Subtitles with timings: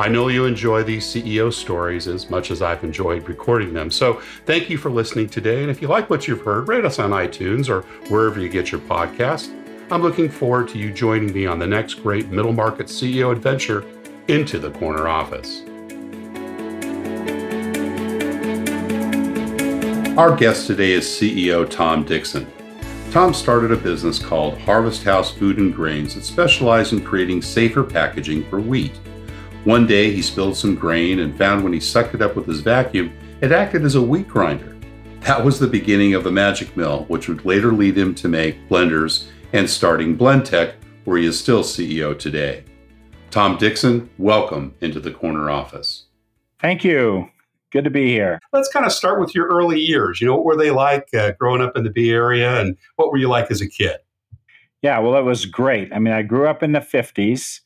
[0.00, 3.90] I know you enjoy these CEO stories as much as I've enjoyed recording them.
[3.90, 5.60] So thank you for listening today.
[5.60, 8.72] And if you like what you've heard, rate us on iTunes or wherever you get
[8.72, 9.54] your podcast.
[9.90, 13.84] I'm looking forward to you joining me on the next great middle market CEO adventure
[14.26, 15.64] into the corner office.
[20.16, 22.50] Our guest today is CEO Tom Dickson.
[23.10, 27.84] Tom started a business called Harvest House Food and Grains that specialized in creating safer
[27.84, 28.98] packaging for wheat.
[29.64, 32.62] One day he spilled some grain and found when he sucked it up with his
[32.62, 34.74] vacuum, it acted as a wheat grinder.
[35.20, 38.66] That was the beginning of the magic mill, which would later lead him to make
[38.70, 42.64] blenders and starting Blendtec, where he is still CEO today.
[43.30, 46.06] Tom Dickson, welcome into the corner office.
[46.58, 47.28] Thank you.
[47.70, 48.40] Good to be here.
[48.54, 50.22] Let's kind of start with your early years.
[50.22, 53.10] You know, what were they like uh, growing up in the Bay Area, and what
[53.10, 53.98] were you like as a kid?
[54.80, 55.92] Yeah, well, it was great.
[55.92, 57.60] I mean, I grew up in the 50s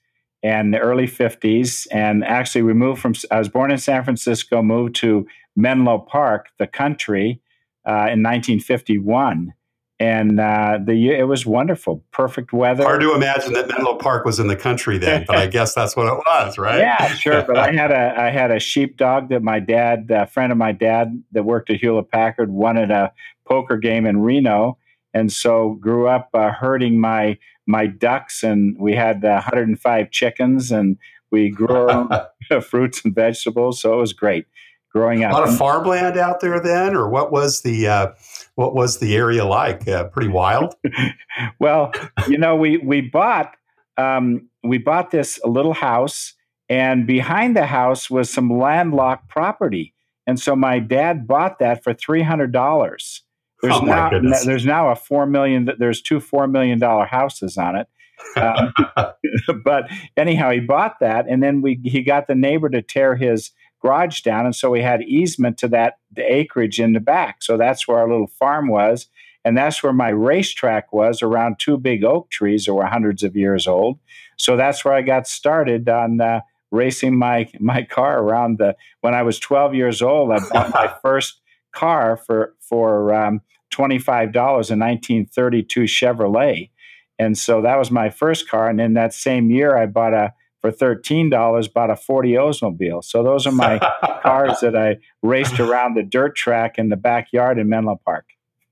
[0.44, 4.62] and the early 50s, and actually, we moved from, I was born in San Francisco,
[4.62, 7.40] moved to Menlo Park, the country,
[7.86, 9.52] uh, in 1951
[10.00, 12.82] and uh, the it was wonderful, perfect weather.
[12.82, 15.94] Hard to imagine that Menlo Park was in the country then, but I guess that's
[15.94, 16.80] what it was, right?
[16.80, 17.42] Yeah, sure.
[17.42, 20.72] But I had a I had a sheepdog that my dad, a friend of my
[20.72, 23.12] dad that worked at Hewlett Packard, won at a
[23.46, 24.78] poker game in Reno,
[25.14, 30.70] and so grew up uh, herding my my ducks, and we had uh, 105 chickens,
[30.70, 30.98] and
[31.30, 32.08] we grew
[32.68, 33.80] fruits and vegetables.
[33.80, 34.46] So it was great
[34.94, 35.32] growing up.
[35.32, 38.12] A lot of farmland out there then, or what was the uh,
[38.54, 39.86] what was the area like?
[39.88, 40.74] Uh, pretty wild.
[41.58, 41.92] well,
[42.28, 43.54] you know, we we bought
[43.96, 46.34] um, we bought this little house,
[46.68, 49.94] and behind the house was some landlocked property,
[50.26, 53.22] and so my dad bought that for three hundred dollars.
[53.64, 54.10] There's oh now
[54.44, 55.68] there's now a four million.
[55.78, 57.88] There's two four million dollar houses on it.
[58.36, 58.72] Um,
[59.64, 63.50] but anyhow, he bought that, and then we he got the neighbor to tear his
[63.84, 64.46] garage down.
[64.46, 67.42] And so we had easement to that the acreage in the back.
[67.42, 69.08] So that's where our little farm was.
[69.44, 73.36] And that's where my racetrack was around two big oak trees that were hundreds of
[73.36, 73.98] years old.
[74.38, 78.74] So that's where I got started on uh, racing my my car around the.
[79.02, 81.42] When I was 12 years old, I bought my first
[81.72, 83.42] car for for um,
[83.74, 86.70] twenty five dollars, a 1932 Chevrolet,
[87.18, 88.68] and so that was my first car.
[88.68, 93.04] And in that same year, I bought a for $13 bought a 40 Oldsmobile.
[93.04, 93.78] So those are my
[94.22, 98.24] cars that I raced around the dirt track in the backyard in Menlo Park.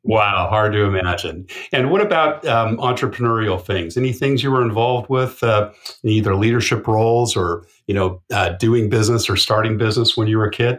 [0.03, 1.47] Wow, hard to imagine.
[1.71, 3.99] And what about um, entrepreneurial things?
[3.99, 5.71] Any things you were involved with, uh,
[6.03, 10.47] either leadership roles or you know, uh, doing business or starting business when you were
[10.47, 10.79] a kid?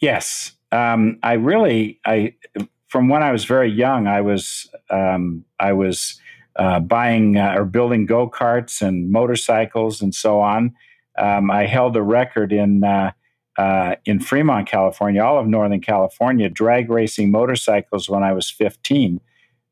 [0.00, 2.34] Yes, um, I really, I
[2.96, 6.18] from when I was very young, I was, um, I was
[6.58, 10.74] uh, buying uh, or building go karts and motorcycles and so on.
[11.18, 13.12] Um, I held a record in uh,
[13.58, 19.20] uh, in Fremont, California, all of Northern California, drag racing motorcycles when I was 15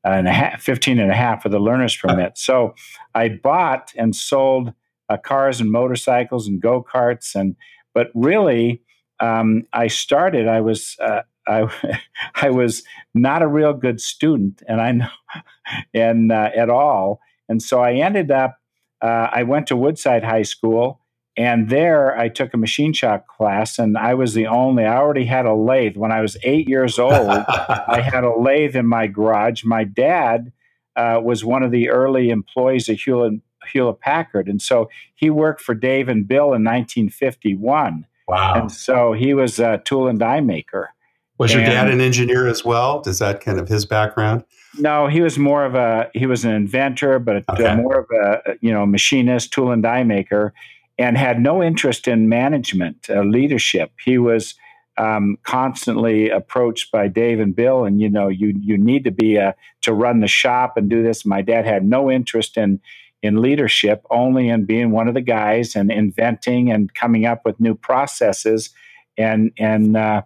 [0.05, 2.33] and a half, 15 and a half with a learner's permit.
[2.37, 2.75] So
[3.15, 4.75] I bought and sold
[5.09, 7.57] uh, cars and motorcycles and go karts and
[7.95, 8.83] but really
[9.19, 10.47] um, I started.
[10.47, 11.69] I was uh, I,
[12.35, 12.83] I was
[13.15, 15.09] not a real good student, and I know,
[15.95, 17.21] and uh, at all.
[17.49, 18.59] And so I ended up.
[19.01, 21.01] Uh, I went to Woodside High School,
[21.37, 24.85] and there I took a machine shop class, and I was the only.
[24.85, 27.13] I already had a lathe when I was eight years old.
[27.13, 29.65] I had a lathe in my garage.
[29.65, 30.53] My dad
[30.97, 33.41] uh, was one of the early employees of Hewlett,
[33.73, 38.07] Hewlett Packard, and so he worked for Dave and Bill in 1951.
[38.29, 38.55] Wow!
[38.55, 40.94] And so he was a tool and die maker.
[41.39, 43.01] Was your dad an engineer as well?
[43.01, 44.45] Does that kind of his background?
[44.79, 47.77] No, he was more of a he was an inventor, but okay.
[47.77, 50.53] more of a you know machinist, tool and die maker,
[50.99, 53.93] and had no interest in management, uh, leadership.
[54.05, 54.55] He was
[54.97, 59.37] um, constantly approached by Dave and Bill, and you know, you you need to be
[59.37, 61.27] a, to run the shop and do this.
[61.27, 62.81] My dad had no interest in
[63.23, 67.59] in leadership, only in being one of the guys and inventing and coming up with
[67.59, 68.71] new processes
[69.17, 70.23] and and uh,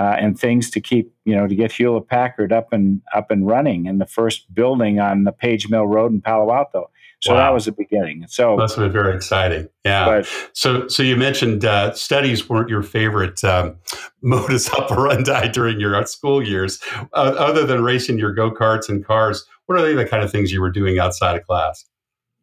[0.00, 3.46] uh, and things to keep you know to get Hewlett Packard up and up and
[3.46, 6.90] running in the first building on the Page Mill Road in Palo Alto.
[7.20, 7.40] So wow.
[7.40, 8.24] that was the beginning.
[8.26, 9.68] So that's been very exciting.
[9.84, 10.06] Yeah.
[10.06, 13.76] But, so so you mentioned uh, studies weren't your favorite um,
[14.22, 16.80] modus operandi during your school years,
[17.12, 19.46] uh, other than racing your go karts and cars.
[19.66, 21.84] What are the kind of things you were doing outside of class?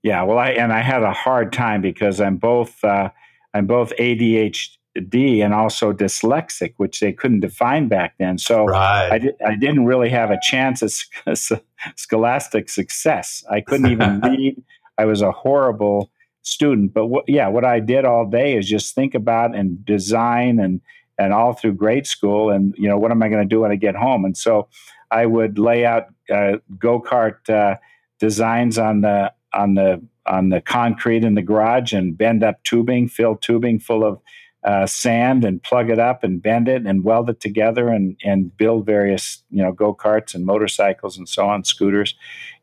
[0.04, 3.10] Yeah, well, I and I had a hard time because I'm both uh,
[3.56, 8.38] I'm both ADHD D and also dyslexic, which they couldn't define back then.
[8.38, 9.12] So right.
[9.12, 11.38] I, di- I didn't really have a chance at
[11.96, 13.44] scholastic success.
[13.50, 14.64] I couldn't even read.
[14.98, 16.12] I was a horrible
[16.42, 16.94] student.
[16.94, 20.82] But what, yeah, what I did all day is just think about and design and
[21.20, 22.50] and all through grade school.
[22.50, 24.26] And you know, what am I going to do when I get home?
[24.26, 24.68] And so
[25.12, 27.78] I would lay out uh, go kart uh,
[28.20, 33.08] designs on the on the on the concrete in the garage and bend up tubing,
[33.08, 34.20] fill tubing full of
[34.68, 38.56] uh, sand and plug it up and bend it and weld it together and and
[38.58, 42.16] build various you know go karts and motorcycles and so on scooters.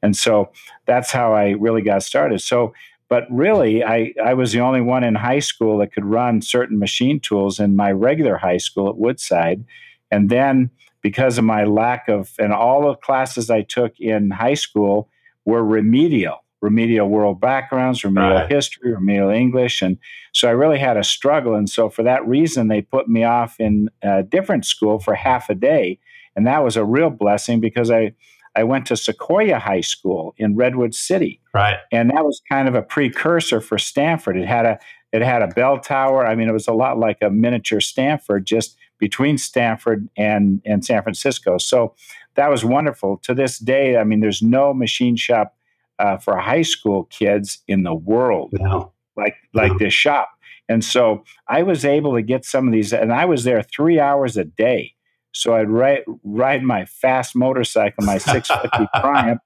[0.02, 0.50] And so
[0.84, 2.42] that's how I really got started.
[2.42, 2.74] So
[3.08, 6.78] but really I I was the only one in high school that could run certain
[6.78, 9.64] machine tools in my regular high school at Woodside.
[10.10, 10.68] And then
[11.00, 15.08] because of my lack of and all the classes I took in high school
[15.46, 18.50] were remedial remedial world backgrounds, remedial right.
[18.50, 19.82] history, remedial English.
[19.82, 19.99] And
[20.32, 21.55] so I really had a struggle.
[21.55, 25.50] And so for that reason, they put me off in a different school for half
[25.50, 25.99] a day.
[26.34, 28.14] And that was a real blessing because I,
[28.56, 31.38] I went to Sequoia High School in Redwood City.
[31.52, 31.76] Right.
[31.93, 34.38] And that was kind of a precursor for Stanford.
[34.38, 34.78] It had a
[35.12, 36.26] it had a bell tower.
[36.26, 40.84] I mean, it was a lot like a miniature Stanford, just between Stanford and, and
[40.84, 41.56] San Francisco.
[41.58, 41.94] So
[42.34, 43.19] that was wonderful.
[43.19, 45.55] To this day, I mean, there's no machine shop
[45.99, 48.93] uh, for high school kids in the world, no.
[49.17, 49.79] like like no.
[49.79, 50.31] this shop.
[50.69, 54.00] And so I was able to get some of these, and I was there three
[54.00, 54.94] hours a day.
[55.32, 59.41] So I'd ride, ride my fast motorcycle, my 650 Triumph,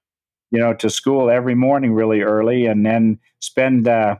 [0.51, 4.17] you know, to school every morning really early, and then spend uh,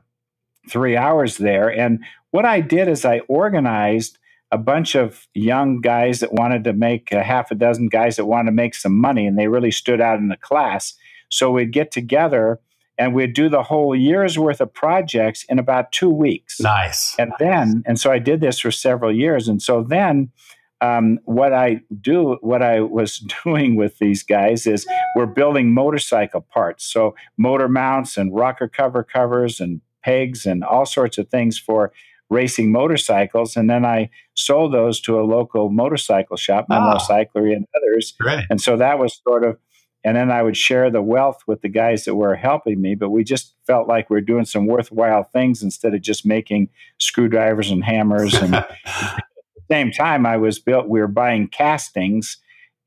[0.70, 1.70] three hours there.
[1.70, 4.18] And what I did is I organized
[4.52, 8.26] a bunch of young guys that wanted to make a half a dozen guys that
[8.26, 10.96] wanted to make some money, and they really stood out in the class.
[11.30, 12.60] So we'd get together
[12.98, 16.60] and we'd do the whole year's worth of projects in about two weeks.
[16.60, 17.16] Nice.
[17.18, 19.48] And then, and so I did this for several years.
[19.48, 20.32] And so then,
[20.82, 24.86] um, what I do, what I was doing with these guys is
[25.16, 26.86] we're building motorcycle parts.
[26.86, 31.92] So motor mounts and rocker cover covers and pegs and all sorts of things for
[32.30, 33.56] racing motorcycles.
[33.56, 36.98] And then I sold those to a local motorcycle shop, Menlo oh.
[36.98, 38.14] Cyclery and others.
[38.20, 38.46] Great.
[38.50, 39.58] And so that was sort of
[40.04, 42.96] and then I would share the wealth with the guys that were helping me.
[42.96, 46.70] But we just felt like we are doing some worthwhile things instead of just making
[47.00, 48.34] screwdrivers and hammers.
[48.36, 50.88] And at the same time, I was built.
[50.88, 52.38] We were buying castings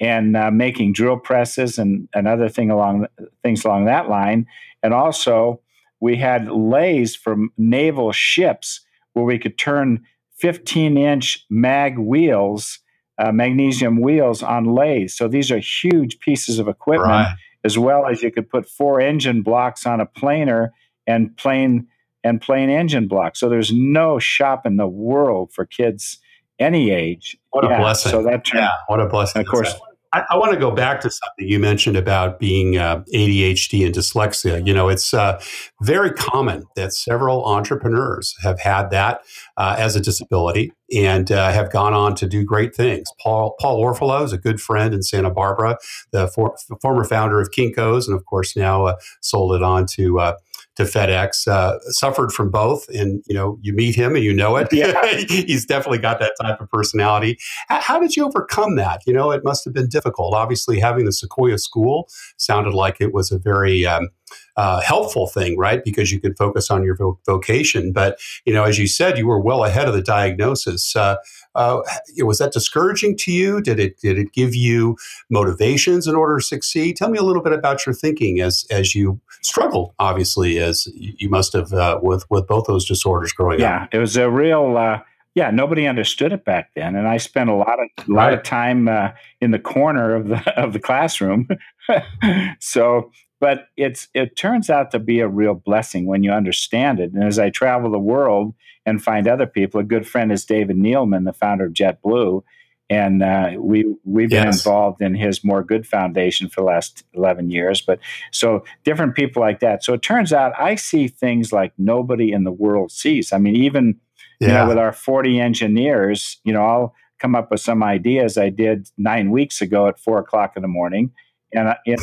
[0.00, 3.06] and uh, making drill presses and, another thing along
[3.42, 4.46] things along that line.
[4.82, 5.60] And also,
[6.00, 8.80] we had lathes from naval ships
[9.12, 10.04] where we could turn
[10.38, 12.80] 15 inch mag wheels
[13.22, 15.14] uh, magnesium wheels on lathes.
[15.14, 17.36] So these are huge pieces of equipment, right.
[17.62, 20.72] as well as you could put four engine blocks on a planer
[21.06, 21.86] and plane
[22.24, 23.38] and plane engine blocks.
[23.38, 26.18] So there's no shop in the world for kids
[26.58, 27.36] any age.
[27.50, 28.10] What yeah, a blessing!
[28.10, 29.40] So that turned, yeah, what a blessing!
[29.40, 29.74] Of course,
[30.12, 33.94] I, I, want to go back to something you mentioned about being uh, ADHD and
[33.94, 34.66] dyslexia.
[34.66, 35.40] You know, it's uh,
[35.80, 39.22] very common that several entrepreneurs have had that
[39.56, 43.08] uh, as a disability and uh, have gone on to do great things.
[43.22, 45.78] Paul Paul Orfalea is a good friend in Santa Barbara,
[46.10, 50.20] the for, former founder of Kinko's, and of course now uh, sold it on to
[50.20, 50.34] uh,
[50.76, 52.88] to FedEx, uh, suffered from both.
[52.88, 54.68] And, you know, you meet him and you know it.
[54.72, 55.06] Yeah.
[55.28, 57.38] He's definitely got that type of personality.
[57.68, 59.02] How, how, did you overcome that?
[59.06, 60.34] You know, it must have been difficult.
[60.34, 64.08] Obviously, having the Sequoia School sounded like it was a very um,
[64.56, 65.84] uh, helpful thing, right?
[65.84, 67.92] Because you could focus on your vo- vocation.
[67.92, 70.94] But, you know, as you said, you were well ahead of the diagnosis.
[70.94, 71.16] Uh,
[71.54, 71.82] uh,
[72.18, 73.60] was that discouraging to you?
[73.60, 74.96] Did it did it give you
[75.30, 76.96] motivations in order to succeed?
[76.96, 81.28] Tell me a little bit about your thinking as as you struggled, obviously, as you
[81.28, 83.88] must have uh, with with both those disorders growing yeah, up.
[83.92, 84.76] Yeah, it was a real.
[84.76, 85.00] Uh,
[85.34, 88.42] yeah, nobody understood it back then, and I spent a lot of a lot of
[88.42, 91.48] time uh, in the corner of the of the classroom.
[92.60, 93.10] so
[93.42, 97.10] but it's it turns out to be a real blessing when you understand it.
[97.12, 98.54] And as I travel the world
[98.86, 102.44] and find other people, a good friend is David Neeleman, the founder of JetBlue,
[102.88, 104.64] and uh, we we've been yes.
[104.64, 107.80] involved in his More Good Foundation for the last eleven years.
[107.80, 107.98] But
[108.30, 109.82] so different people like that.
[109.82, 113.32] So it turns out I see things like nobody in the world sees.
[113.32, 113.98] I mean, even
[114.38, 114.46] yeah.
[114.46, 118.50] you know, with our forty engineers, you know, I'll come up with some ideas I
[118.50, 121.10] did nine weeks ago at four o'clock in the morning.
[121.54, 122.00] And I, and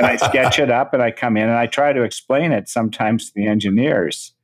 [0.00, 3.26] I sketch it up and I come in and I try to explain it sometimes
[3.26, 4.34] to the engineers.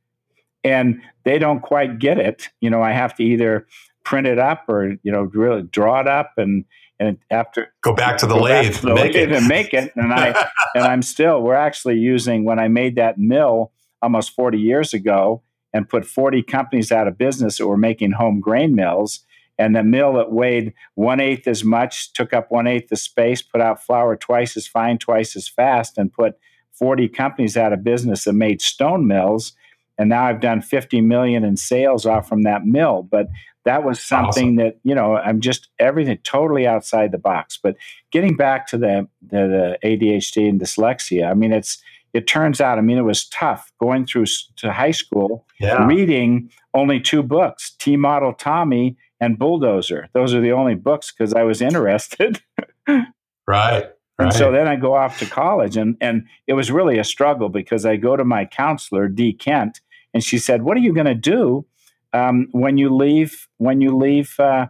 [0.63, 2.49] And they don't quite get it.
[2.59, 3.67] You know, I have to either
[4.03, 6.65] print it up or, you know, really draw it up and
[6.99, 9.31] and after go back to the lathe, to the make lathe it.
[9.31, 9.91] and make it.
[9.95, 14.59] And I and I'm still we're actually using when I made that mill almost 40
[14.59, 15.41] years ago
[15.73, 19.21] and put 40 companies out of business that were making home grain mills
[19.61, 23.43] and the mill that weighed one eighth as much took up one eighth the space,
[23.43, 26.35] put out flour twice as fine, twice as fast, and put
[26.73, 29.53] 40 companies out of business that made stone mills.
[29.99, 33.03] And now I've done 50 million in sales off from that mill.
[33.03, 33.27] But
[33.65, 34.55] that was something awesome.
[34.55, 37.59] that you know I'm just everything totally outside the box.
[37.61, 37.75] But
[38.11, 41.77] getting back to the, the the ADHD and dyslexia, I mean it's
[42.13, 44.25] it turns out, I mean, it was tough going through
[44.57, 45.85] to high school, yeah.
[45.85, 50.09] reading only two books, T Model Tommy and Bulldozer.
[50.13, 52.41] Those are the only books because I was interested.
[53.47, 53.85] right.
[54.19, 57.49] And so then I go off to college, and, and it was really a struggle
[57.49, 59.81] because I go to my counselor, Dee Kent,
[60.13, 61.65] and she said, "What are you going to do
[62.13, 64.67] um, when you leave when you leave uh,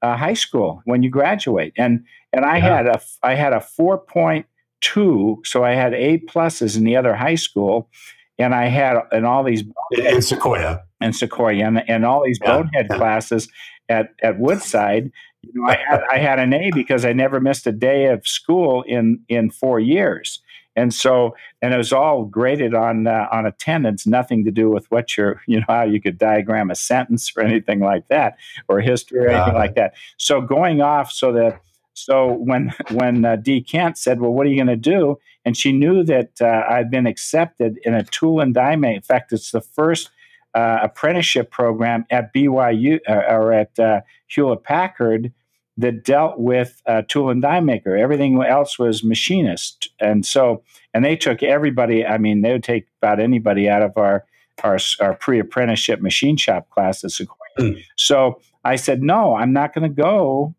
[0.00, 2.76] uh, high school when you graduate?" And and I yeah.
[2.76, 4.46] had a I had a four point
[4.80, 7.90] two, so I had A pluses in the other high school,
[8.38, 12.56] and I had and all these in Sequoia and Sequoia and, and all these yeah.
[12.56, 12.96] bonehead yeah.
[12.96, 13.48] classes
[13.88, 15.10] at at Woodside.
[15.42, 18.26] You know, I had I had an A because I never missed a day of
[18.26, 20.40] school in in four years,
[20.74, 24.06] and so and it was all graded on uh, on attendance.
[24.06, 27.42] Nothing to do with what you're you know how you could diagram a sentence or
[27.42, 28.36] anything like that,
[28.68, 29.94] or history or anything like that.
[30.16, 31.60] So going off so that
[31.92, 35.56] so when when uh, Dee Kent said, "Well, what are you going to do?" and
[35.56, 38.72] she knew that uh, I'd been accepted in a tool and die.
[38.72, 40.10] In fact, it's the first
[40.54, 45.32] uh, apprenticeship program at BYU uh, or at uh, Hewlett Packard
[45.76, 47.96] that dealt with uh, tool and die maker.
[47.96, 52.06] Everything else was machinist, and so and they took everybody.
[52.06, 54.24] I mean, they would take about anybody out of our
[54.62, 57.20] our, our pre apprenticeship machine shop classes.
[57.58, 57.82] Mm.
[57.96, 60.54] So I said, no, I'm not going to go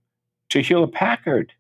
[0.50, 1.54] to Hewlett Packard.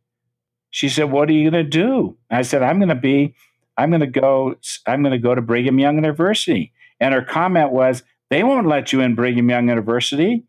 [0.69, 3.33] She said, "What are you going to do?" I said, "I'm going to be,
[3.77, 7.71] I'm going to go, I'm going to go to Brigham Young University." And her comment
[7.71, 10.43] was, they won't let you in Brigham Young University.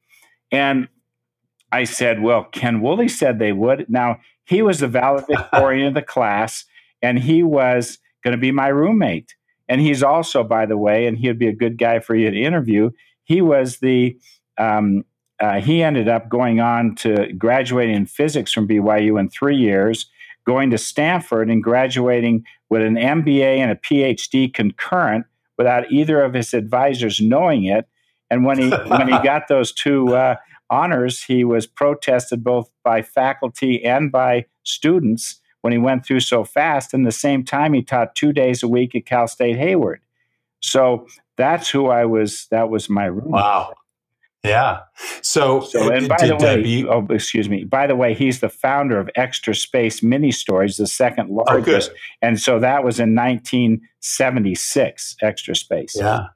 [0.50, 0.88] And
[1.72, 3.86] I said, Well, Ken Woolley said they would.
[3.88, 6.64] Now, he was the valedictorian of the class,
[7.02, 9.34] and he was going to be my roommate.
[9.68, 12.40] And he's also, by the way, and he'd be a good guy for you to
[12.40, 12.90] interview,
[13.24, 14.16] he was the,
[14.58, 15.04] um,
[15.40, 20.08] uh, he ended up going on to graduating in physics from BYU in three years,
[20.46, 25.26] going to Stanford and graduating with an MBA and a PhD concurrent
[25.58, 27.86] without either of his advisors knowing it.
[28.30, 30.36] And when he when he got those two uh,
[30.70, 36.44] honors, he was protested both by faculty and by students when he went through so
[36.44, 36.94] fast.
[36.94, 40.00] And the same time, he taught two days a week at Cal State Hayward.
[40.60, 42.46] So that's who I was.
[42.50, 43.30] That was my room.
[43.30, 43.74] Wow.
[44.46, 44.80] Yeah.
[45.22, 47.64] So, so and by the way, oh, excuse me.
[47.64, 51.90] By the way, he's the founder of Extra Space Mini Storage, the second oh, largest.
[51.92, 55.94] Oh, and so that was in 1976, Extra Space.
[55.96, 56.26] Yeah.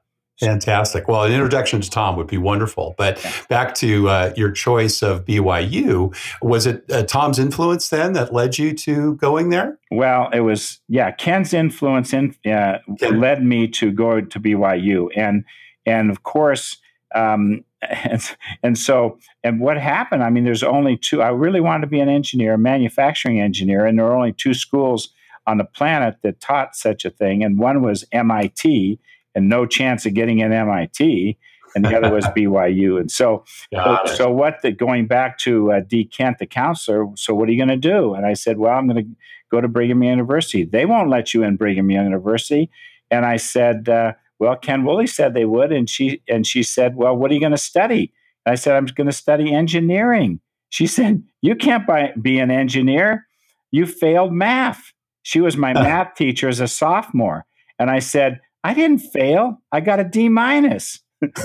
[0.45, 1.07] Fantastic.
[1.07, 2.95] Well, an introduction to Tom would be wonderful.
[2.97, 3.31] But yeah.
[3.47, 8.57] back to uh, your choice of BYU, was it uh, Tom's influence then that led
[8.57, 9.77] you to going there?
[9.91, 11.11] Well, it was yeah.
[11.11, 13.19] Ken's influence in, uh, Ken.
[13.19, 15.43] led me to go to BYU, and
[15.85, 16.77] and of course
[17.15, 18.21] um, and,
[18.63, 20.23] and so, and what happened?
[20.23, 21.21] I mean, there's only two.
[21.21, 24.53] I really wanted to be an engineer, a manufacturing engineer, and there are only two
[24.53, 25.09] schools
[25.47, 27.43] on the planet that taught such a thing.
[27.43, 28.99] And one was MIT,
[29.33, 31.37] and no chance of getting an MIT,
[31.75, 32.99] and the other was BYU.
[32.99, 34.61] And so, so, so, what?
[34.61, 37.07] The, going back to uh, Dee Kent, the counselor.
[37.15, 38.13] So, what are you going to do?
[38.13, 39.11] And I said, well, I'm going to
[39.49, 40.63] go to Brigham Young University.
[40.63, 42.69] They won't let you in Brigham Young University.
[43.09, 46.95] And I said, uh, well, Ken Woolley said they would, and she and she said,
[46.95, 48.11] "Well, what are you going to study?"
[48.43, 52.49] And I said, "I'm going to study engineering." She said, "You can't buy, be an
[52.49, 53.27] engineer.
[53.69, 54.81] You failed math."
[55.21, 57.45] She was my math teacher as a sophomore,
[57.77, 59.61] and I said, "I didn't fail.
[59.71, 61.37] I got a D minus." That's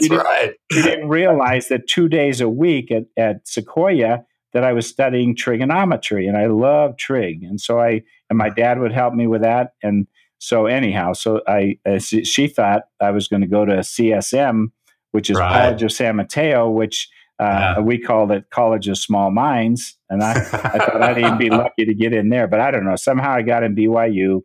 [0.00, 0.52] she right.
[0.70, 5.34] She didn't realize that two days a week at, at Sequoia, that I was studying
[5.34, 9.42] trigonometry, and I love trig, and so I and my dad would help me with
[9.42, 10.06] that, and
[10.38, 14.66] so anyhow, so I uh, she thought I was going to go to CSM,
[15.12, 15.62] which is right.
[15.62, 17.44] College of San Mateo, which uh,
[17.76, 17.80] yeah.
[17.80, 21.84] we called it College of Small Minds, and I, I thought I'd even be lucky
[21.84, 22.96] to get in there, but I don't know.
[22.96, 24.42] Somehow I got in BYU,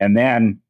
[0.00, 0.60] and then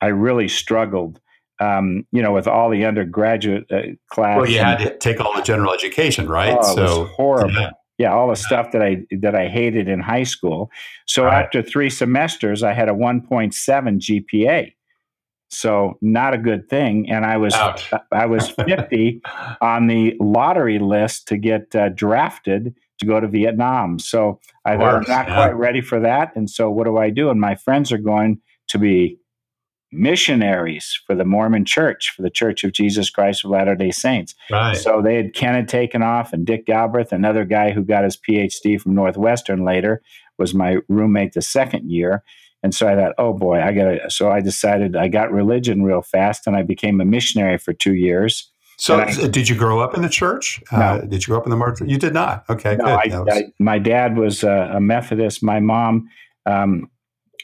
[0.00, 1.20] I really struggled.
[1.60, 3.80] Um, you know, with all the undergraduate uh,
[4.12, 4.36] class.
[4.36, 6.56] Well, you had to take all the general education, right?
[6.56, 7.52] Oh, so horrible.
[7.52, 10.70] Yeah yeah, all the stuff that I that I hated in high school.
[11.06, 11.42] So right.
[11.42, 14.72] after three semesters, I had a 1.7 GPA.
[15.50, 17.90] So not a good thing, and I was Ouch.
[18.12, 19.20] I was 50
[19.60, 23.98] on the lottery list to get uh, drafted to go to Vietnam.
[23.98, 25.34] So I I'm not yeah.
[25.34, 27.30] quite ready for that, and so what do I do?
[27.30, 29.18] And my friends are going to be
[29.92, 34.34] missionaries for the Mormon Church, for the Church of Jesus Christ of Latter day Saints.
[34.50, 34.76] Right.
[34.76, 38.16] So they had Ken had taken off, and Dick Galbraith, another guy who got his
[38.16, 40.02] PhD from Northwestern later,
[40.38, 42.22] was my roommate the second year.
[42.62, 44.10] And so I thought, oh boy, I got to.
[44.10, 47.94] So I decided I got religion real fast, and I became a missionary for two
[47.94, 48.50] years.
[48.80, 50.62] So, I, did you grow up in the church?
[50.70, 50.78] No.
[50.78, 51.88] Uh, did you grow up in the market?
[51.88, 52.44] You did not.
[52.48, 53.28] Okay, no, I, was...
[53.28, 55.42] I, my dad was a, a Methodist.
[55.42, 56.08] My mom
[56.46, 56.88] um,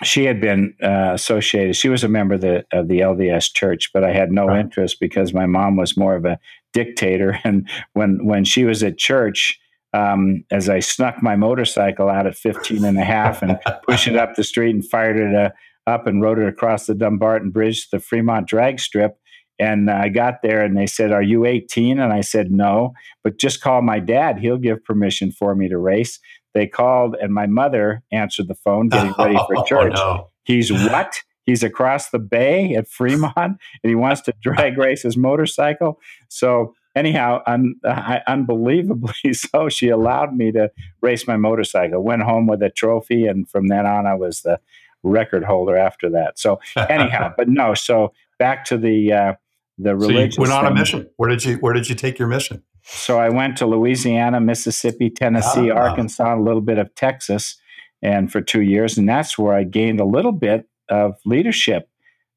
[0.04, 1.76] she had been uh, associated.
[1.76, 4.60] She was a member of the of the LDS Church, but I had no right.
[4.60, 6.38] interest because my mom was more of a
[6.72, 7.38] dictator.
[7.44, 9.58] And when when she was at church,
[9.92, 13.58] um, as I snuck my motorcycle out at 15 and a half and
[13.88, 15.50] pushed it up the street and fired it uh,
[15.86, 19.18] up and rode it across the Dumbarton Bridge to the Fremont drag strip.
[19.58, 22.00] And I got there and they said, Are you 18?
[22.00, 22.92] And I said, No,
[23.22, 24.38] but just call my dad.
[24.38, 26.18] He'll give permission for me to race.
[26.54, 29.94] They called, and my mother answered the phone, getting ready for church.
[29.98, 30.30] Oh, no.
[30.44, 31.20] He's what?
[31.44, 33.58] He's across the bay at Fremont, and
[33.88, 36.00] he wants to drag race his motorcycle.
[36.28, 40.70] So anyhow, un, uh, unbelievably so, she allowed me to
[41.00, 42.02] race my motorcycle.
[42.02, 44.60] Went home with a trophy, and from then on, I was the
[45.02, 46.38] record holder after that.
[46.38, 47.74] So anyhow, but no.
[47.74, 49.32] So back to the uh,
[49.78, 50.32] the religion.
[50.32, 51.08] So went on a mission.
[51.16, 52.62] Where did you Where did you take your mission?
[52.82, 55.76] So I went to Louisiana, Mississippi, Tennessee, ah.
[55.76, 57.56] Arkansas, a little bit of Texas,
[58.02, 61.88] and for two years, and that's where I gained a little bit of leadership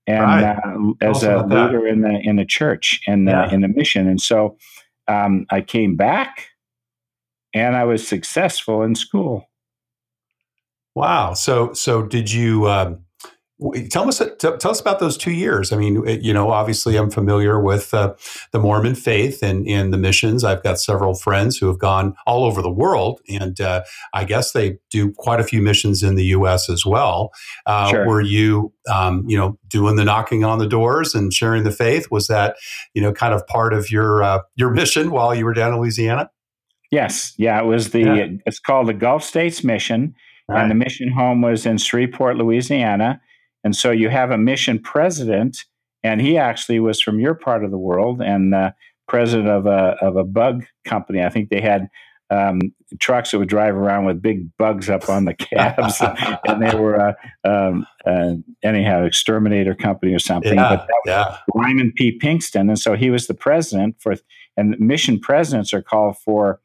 [0.07, 0.57] and right.
[0.63, 1.87] uh, as a leader that.
[1.87, 3.51] in the in the church and yeah.
[3.51, 4.07] in the mission.
[4.07, 4.57] And so
[5.07, 6.47] um, I came back,
[7.53, 9.49] and I was successful in school.
[10.95, 11.33] Wow.
[11.33, 12.67] So so did you?
[12.67, 13.03] Um,
[13.89, 15.73] Tell us tell us about those two years.
[15.73, 18.13] I mean, you know, obviously, I'm familiar with uh,
[18.51, 20.43] the Mormon faith and, and the missions.
[20.43, 23.81] I've got several friends who have gone all over the world, and uh,
[24.13, 26.69] I guess they do quite a few missions in the U.S.
[26.69, 27.31] as well.
[27.65, 28.07] Uh, sure.
[28.07, 32.11] Were you, um, you know, doing the knocking on the doors and sharing the faith?
[32.11, 32.57] Was that,
[32.93, 35.79] you know, kind of part of your uh, your mission while you were down in
[35.79, 36.29] Louisiana?
[36.91, 38.01] Yes, yeah, it was the.
[38.01, 38.27] Yeah.
[38.45, 40.13] It's called the Gulf States Mission,
[40.47, 40.61] right.
[40.61, 43.19] and the mission home was in Shreveport, Louisiana
[43.63, 45.65] and so you have a mission president,
[46.03, 48.71] and he actually was from your part of the world and uh,
[49.07, 51.23] president of a, of a bug company.
[51.23, 51.89] I think they had
[52.29, 52.59] um,
[52.99, 56.99] trucks that would drive around with big bugs up on the cabs, and they were
[56.99, 60.55] uh, um, uh, anyhow exterminator company or something.
[60.55, 61.37] Yeah, but that yeah.
[61.55, 62.17] Lyman P.
[62.17, 64.15] Pinkston, and so he was the president for.
[64.59, 66.59] And mission presidents are called for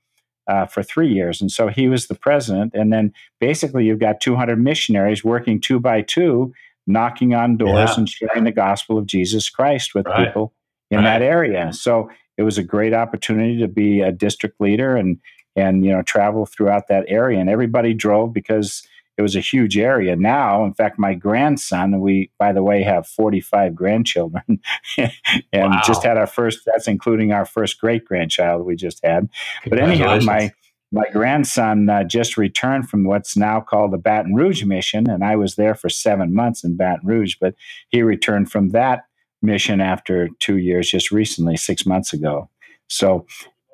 [0.49, 2.73] uh, for three years, and so he was the president.
[2.75, 6.55] And then basically, you've got 200 missionaries working two by two
[6.87, 7.95] knocking on doors yeah.
[7.97, 10.27] and sharing the gospel of Jesus Christ with right.
[10.27, 10.53] people
[10.91, 11.05] in right.
[11.05, 11.73] that area.
[11.73, 15.19] So it was a great opportunity to be a district leader and
[15.55, 17.39] and you know travel throughout that area.
[17.39, 18.87] And everybody drove because
[19.19, 20.17] it was a huge area.
[20.17, 24.61] Now, in fact, my grandson, we by the way have 45 grandchildren
[24.99, 25.11] and
[25.53, 25.81] wow.
[25.85, 29.29] just had our first that's including our first great grandchild we just had.
[29.69, 30.53] But anyhow, my
[30.93, 35.37] my grandson uh, just returned from what's now called the Baton Rouge mission, and I
[35.37, 37.37] was there for seven months in Baton Rouge.
[37.41, 37.55] But
[37.89, 39.07] he returned from that
[39.41, 42.51] mission after two years, just recently, six months ago.
[42.89, 43.27] So,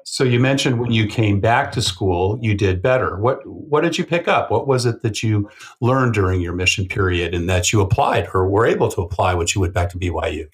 [0.05, 3.19] so you mentioned when you came back to school, you did better.
[3.19, 4.51] What what did you pick up?
[4.51, 5.51] What was it that you
[5.81, 9.49] learned during your mission period, and that you applied or were able to apply when
[9.53, 10.49] you went back to BYU?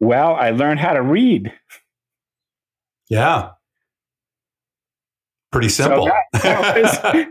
[0.00, 1.52] Well, I learned how to read.
[3.08, 3.50] Yeah,
[5.56, 6.04] Pretty simple.
[6.04, 7.28] So that,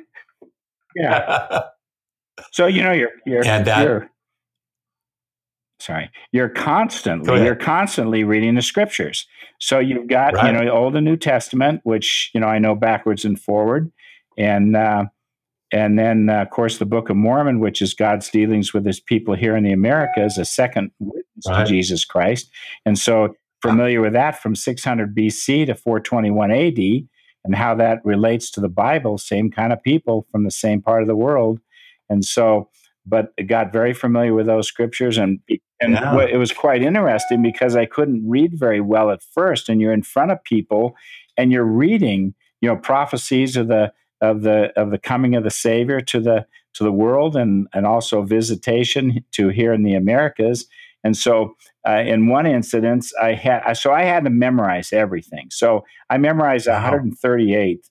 [0.95, 1.61] yeah.
[2.51, 4.09] So you know you're you're and that, you're,
[5.79, 9.27] sorry you're constantly you're constantly reading the scriptures.
[9.59, 10.47] So you've got right.
[10.47, 13.91] you know the Old and New Testament, which you know I know backwards and forward,
[14.37, 15.05] and uh,
[15.71, 18.99] and then uh, of course the Book of Mormon, which is God's dealings with His
[18.99, 21.63] people here in the Americas, a second witness right.
[21.63, 22.49] to Jesus Christ,
[22.85, 27.07] and so familiar with that from 600 BC to 421 AD
[27.45, 31.01] and how that relates to the Bible, same kind of people from the same part
[31.01, 31.59] of the world.
[32.09, 32.69] And so,
[33.05, 35.39] but got very familiar with those scriptures and
[35.81, 36.21] and yeah.
[36.21, 40.03] it was quite interesting because I couldn't read very well at first and you're in
[40.03, 40.95] front of people
[41.37, 45.51] and you're reading, you know, prophecies of the of the of the coming of the
[45.51, 50.65] savior to the to the world and and also visitation to here in the Americas
[51.05, 51.55] and so,
[51.87, 55.47] uh, in one incident, I had so I had to memorize everything.
[55.51, 56.75] So I memorized wow.
[56.75, 57.87] 138.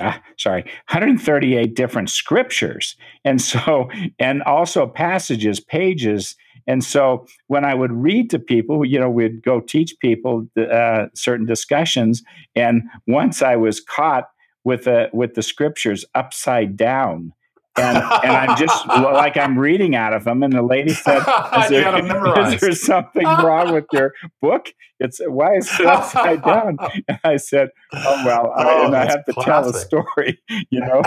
[0.00, 6.36] Ah, sorry, 138 different scriptures, and so and also passages, pages.
[6.66, 11.06] And so when I would read to people, you know, we'd go teach people uh,
[11.14, 12.22] certain discussions,
[12.54, 14.24] and once I was caught
[14.64, 17.32] with the with the scriptures upside down
[17.78, 20.42] and, and I'm just like I'm reading out of them.
[20.42, 21.18] And the lady said,
[21.58, 24.72] "Is there, is there something wrong with your book?
[24.98, 26.78] It's why is it upside down?"
[27.08, 29.46] And I said, "Oh well, oh, I, and I have to classic.
[29.46, 30.38] tell a story,
[30.70, 31.02] you know."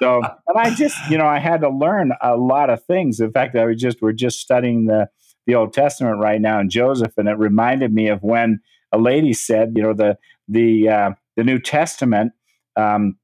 [0.00, 3.20] so, and I just, you know, I had to learn a lot of things.
[3.20, 5.08] In fact, I was just we're just studying the
[5.46, 8.60] the Old Testament right now in Joseph, and it reminded me of when
[8.92, 12.32] a lady said, you know, the the uh, the New Testament.
[12.76, 13.16] Um,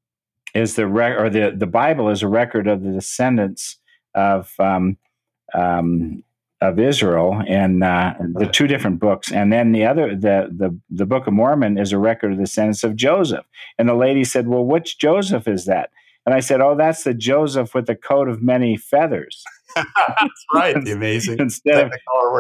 [0.54, 3.78] is the rec- or the the Bible is a record of the descendants
[4.14, 4.96] of um,
[5.54, 6.22] um,
[6.60, 11.06] of Israel and uh, the two different books, and then the other the the the
[11.06, 13.46] Book of Mormon is a record of the descendants of Joseph.
[13.78, 15.90] And the lady said, "Well, which Joseph is that?"
[16.26, 19.42] And I said, "Oh, that's the Joseph with the coat of many feathers."
[19.76, 20.82] That's right.
[20.82, 21.92] The amazing instead of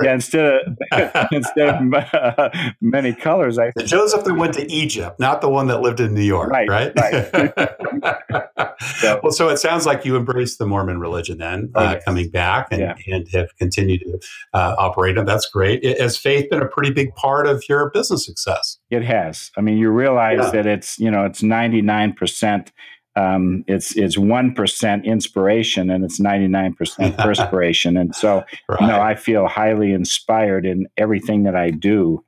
[0.02, 3.58] yeah, instead of instead of uh, many colors.
[3.58, 6.50] I the Joseph that went to Egypt, not the one that lived in New York,
[6.50, 6.68] right?
[6.68, 6.96] Right.
[6.96, 8.70] right.
[8.98, 12.30] so, well, so it sounds like you embraced the Mormon religion then, oh, uh, coming
[12.30, 12.94] back and, yeah.
[13.06, 14.18] and have continued to
[14.54, 15.18] uh, operate.
[15.18, 15.84] And that's great.
[16.00, 18.78] Has faith been a pretty big part of your business success?
[18.90, 19.50] It has.
[19.56, 20.50] I mean, you realize yeah.
[20.50, 22.72] that it's you know it's ninety nine percent
[23.16, 27.96] um, it's it's one percent inspiration and it's ninety nine percent perspiration.
[27.96, 28.80] And so, right.
[28.80, 32.24] you know, I feel highly inspired in everything that I do.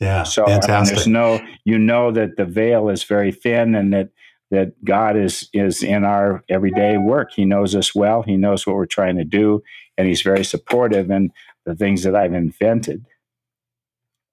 [0.00, 0.96] Yeah, so fantastic.
[0.96, 4.10] There's no, you know, that the veil is very thin, and that
[4.50, 7.32] that God is is in our everyday work.
[7.32, 8.22] He knows us well.
[8.22, 9.62] He knows what we're trying to do,
[9.96, 11.32] and He's very supportive in
[11.64, 13.04] the things that I've invented.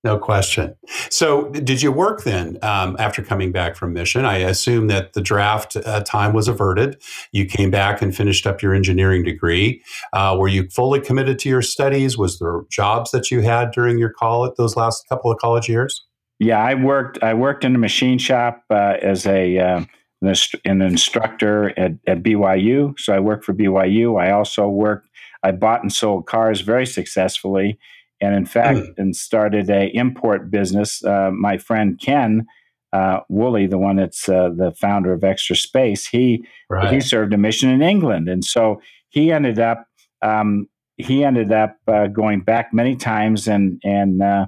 [0.06, 0.76] No question.
[1.10, 4.24] So, did you work then um, after coming back from mission?
[4.24, 7.02] I assume that the draft uh, time was averted.
[7.32, 9.82] You came back and finished up your engineering degree.
[10.14, 12.20] Uh, were you fully committed to your studies?
[12.20, 16.06] Was there jobs that you had during your college those last couple of college years?
[16.38, 17.24] Yeah, I worked.
[17.24, 19.86] I worked in a machine shop uh, as a uh,
[20.22, 22.94] an instructor at, at BYU.
[23.00, 24.22] So I worked for BYU.
[24.22, 25.10] I also worked.
[25.42, 27.80] I bought and sold cars very successfully
[28.26, 31.04] and in fact, and started a import business.
[31.04, 32.46] Uh, my friend Ken
[32.94, 36.94] uh, Woolley, the one that's uh, the founder of Extra Space, he right.
[36.94, 39.86] he served a mission in England, and so he ended up
[40.22, 44.46] um, he ended up uh, going back many times and and uh,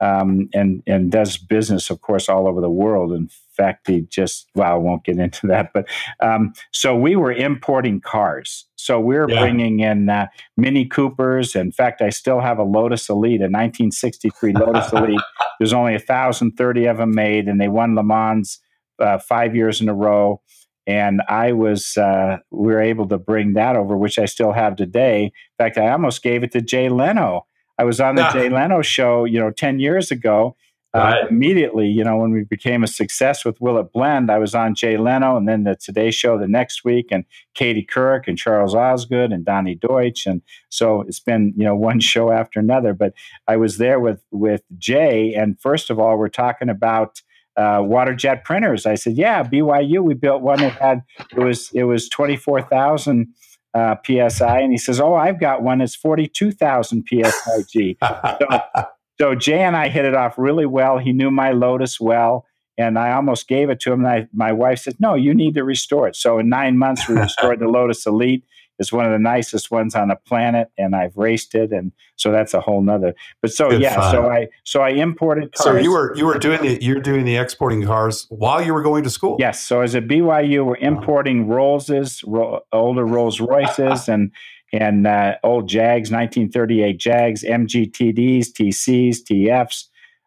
[0.00, 3.12] um, and and does business, of course, all over the world.
[3.12, 5.86] In fact, he just well, I won't get into that, but
[6.20, 8.66] um, so we were importing cars.
[8.76, 9.40] So we are yeah.
[9.40, 11.56] bringing in uh, Mini Coopers.
[11.56, 15.20] In fact, I still have a Lotus Elite, a 1963 Lotus Elite.
[15.58, 18.60] There's only 1,030 of them made, and they won Le Mans
[19.00, 20.40] uh, five years in a row.
[20.86, 24.76] And I was, uh, we were able to bring that over, which I still have
[24.76, 25.24] today.
[25.24, 27.46] In fact, I almost gave it to Jay Leno
[27.78, 28.28] I was on the.
[28.32, 30.56] Jay Leno show, you know, 10 years ago.
[30.94, 31.24] Uh, right.
[31.24, 34.54] Uh, immediately, you know, when we became a success with Will It Blend, I was
[34.54, 38.38] on Jay Leno and then the Today Show the next week, and Katie Couric and
[38.38, 42.94] Charles Osgood and Donnie Deutsch, and so it's been you know one show after another.
[42.94, 43.12] But
[43.46, 47.20] I was there with with Jay, and first of all, we're talking about
[47.58, 48.86] uh, water jet printers.
[48.86, 51.02] I said, "Yeah, BYU, we built one that had
[51.36, 53.34] it was it was twenty four thousand
[53.74, 57.96] uh, psi, and he says, "Oh, I've got one It's forty-two thousand psig."
[58.40, 58.84] so,
[59.20, 60.98] so Jay and I hit it off really well.
[60.98, 64.04] He knew my Lotus well, and I almost gave it to him.
[64.04, 67.08] And I, my wife said, "No, you need to restore it." So in nine months,
[67.08, 68.44] we restored the Lotus Elite.
[68.78, 72.30] It's one of the nicest ones on the planet, and I've raced it, and so
[72.30, 73.14] that's a whole nother.
[73.42, 74.12] But so Good yeah, fun.
[74.12, 75.64] so I so I imported cars.
[75.64, 78.82] So you were you were doing the you're doing the exporting cars while you were
[78.82, 79.36] going to school.
[79.38, 79.60] Yes.
[79.60, 84.30] So as a BYU, we're importing Rolls's, ro- older Rolls Royces, and
[84.72, 89.84] and uh, old Jags, 1938 Jags, MGTDs, TCs, TFs,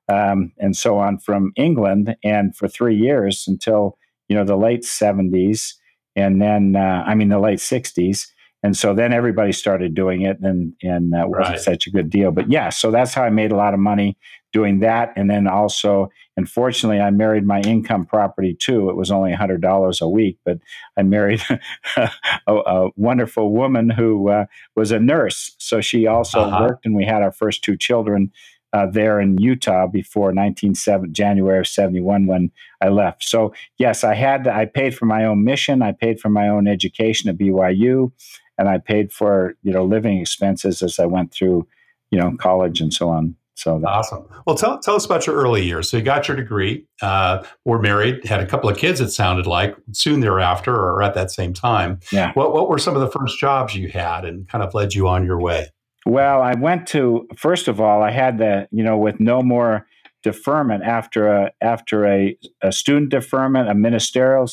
[0.10, 4.84] um, and so on from England, and for three years until you know the late
[4.84, 5.74] 70s,
[6.16, 8.28] and then uh, I mean the late 60s
[8.64, 11.60] and so then everybody started doing it, and and that wasn't right.
[11.60, 12.32] such a good deal.
[12.32, 14.18] But yeah, so that's how I made a lot of money.
[14.52, 15.14] doing that.
[15.16, 18.90] And then also, unfortunately, I married my income property too.
[18.90, 20.60] It was only $100 a week, but
[20.98, 21.42] I married
[21.98, 22.10] a,
[22.48, 24.46] a, wonderful woman who uh,
[24.76, 25.56] was a nurse.
[25.58, 26.66] So she also uh-huh.
[26.68, 28.32] worked, and we had our first two children.
[28.74, 33.22] Uh, there in Utah before 1970, January of 71 when I left.
[33.22, 35.82] So yes, I had I paid for my own mission.
[35.82, 38.14] I paid for my own education at BYU,
[38.58, 41.68] and I paid for you know living expenses as I went through
[42.12, 43.36] you know college and so on.
[43.56, 44.26] So awesome.
[44.48, 45.90] Well, tell, tell us about your early years.
[45.90, 49.00] So you got your degree, uh, were married, had a couple of kids.
[49.00, 52.00] It sounded like soon thereafter, or at that same time.
[52.12, 52.32] Yeah.
[52.34, 55.08] What What were some of the first jobs you had, and kind of led you
[55.08, 55.68] on your way?
[56.06, 59.86] Well, I went to first of all, I had the you know with no more
[60.24, 64.48] deferment after a after a, a student deferment, a ministerial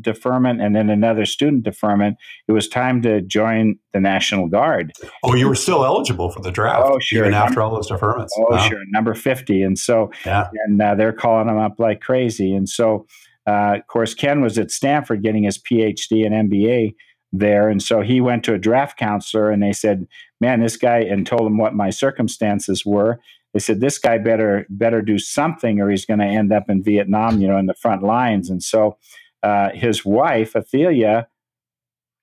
[0.00, 2.16] deferment, and then another student deferment.
[2.46, 4.92] It was time to join the National Guard.
[5.24, 7.20] Oh, you were still eligible for the draft, oh, sure.
[7.20, 8.28] even after all those deferments.
[8.36, 8.68] Oh, wow.
[8.68, 10.48] sure, number fifty, and so yeah.
[10.66, 13.06] and uh, they're calling them up like crazy, and so.
[13.46, 16.94] Uh, of course, Ken was at Stanford getting his PhD and MBA
[17.32, 17.70] there.
[17.70, 20.06] And so he went to a draft counselor and they said,
[20.38, 23.20] Man, this guy, and told him what my circumstances were
[23.52, 26.82] they said this guy better better do something or he's going to end up in
[26.82, 28.50] Vietnam, you know, in the front lines.
[28.50, 28.98] And so
[29.42, 31.26] uh, his wife Athelia,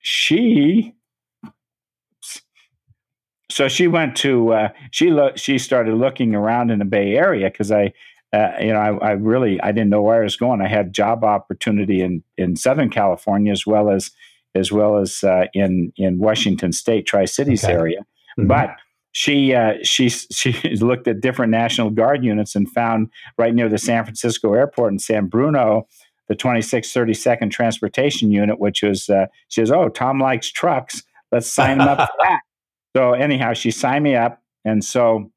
[0.00, 0.94] she
[3.50, 7.50] so she went to uh, she lo- she started looking around in the Bay Area
[7.50, 7.92] because I.
[8.32, 10.60] Uh, you know, I, I, really I didn't know where I was going.
[10.60, 14.10] I had job opportunity in, in Southern California as well as
[14.56, 17.72] as well as uh, in in Washington State Tri Cities okay.
[17.72, 18.00] area.
[18.38, 18.48] Mm-hmm.
[18.48, 18.76] But
[19.16, 20.52] she uh, she she
[20.82, 24.98] looked at different National Guard units and found right near the San Francisco airport in
[24.98, 25.86] San Bruno
[26.28, 31.02] the 2632nd Transportation Unit, which was uh, she says, "Oh, Tom likes trucks.
[31.32, 32.40] Let's sign him up for that."
[32.94, 35.30] So anyhow, she signed me up, and so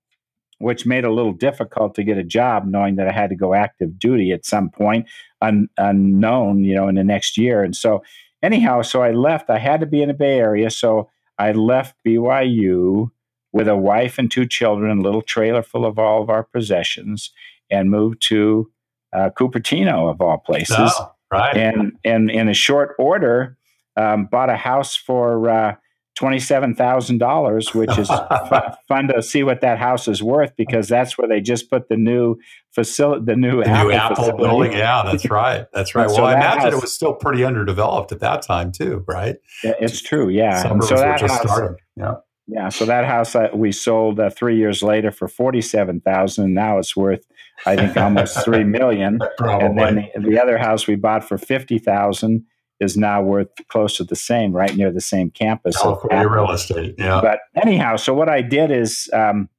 [0.60, 3.36] which made it a little difficult to get a job, knowing that I had to
[3.36, 5.10] go active duty at some point,
[5.42, 7.62] un, unknown, you know, in the next year.
[7.62, 8.02] And so
[8.42, 9.50] anyhow, so I left.
[9.50, 13.12] I had to be in the Bay Area, so I left BYU
[13.52, 17.32] with a wife and two children, a little trailer full of all of our possessions,
[17.70, 18.72] and moved to
[19.14, 20.76] uh, Cupertino of all places.
[20.78, 21.56] Oh, right.
[21.56, 23.58] And and in a short order,
[23.96, 25.76] um, bought a house for uh,
[26.16, 30.54] twenty seven thousand dollars, which is f- fun to see what that house is worth
[30.56, 32.36] because that's where they just put the new
[32.72, 34.74] facility, the new the Apple, new Apple building.
[34.74, 35.66] Yeah, that's right.
[35.74, 36.10] That's right.
[36.10, 39.38] so well, I imagine house, it was still pretty underdeveloped at that time too, right?
[39.64, 40.30] It's true.
[40.30, 41.78] Yeah, so that house, starting.
[41.96, 42.16] Yeah.
[42.52, 46.54] Yeah, so that house we sold uh, three years later for forty-seven thousand.
[46.54, 47.24] Now it's worth,
[47.66, 49.20] I think, almost three million.
[49.38, 49.68] Probably.
[49.68, 52.46] And then the, the, other house we bought for fifty thousand
[52.80, 55.78] is now worth close to the same, right near the same campus.
[55.78, 56.96] California real estate.
[56.98, 57.22] Yeah.
[57.22, 59.50] But anyhow, so what I did is um,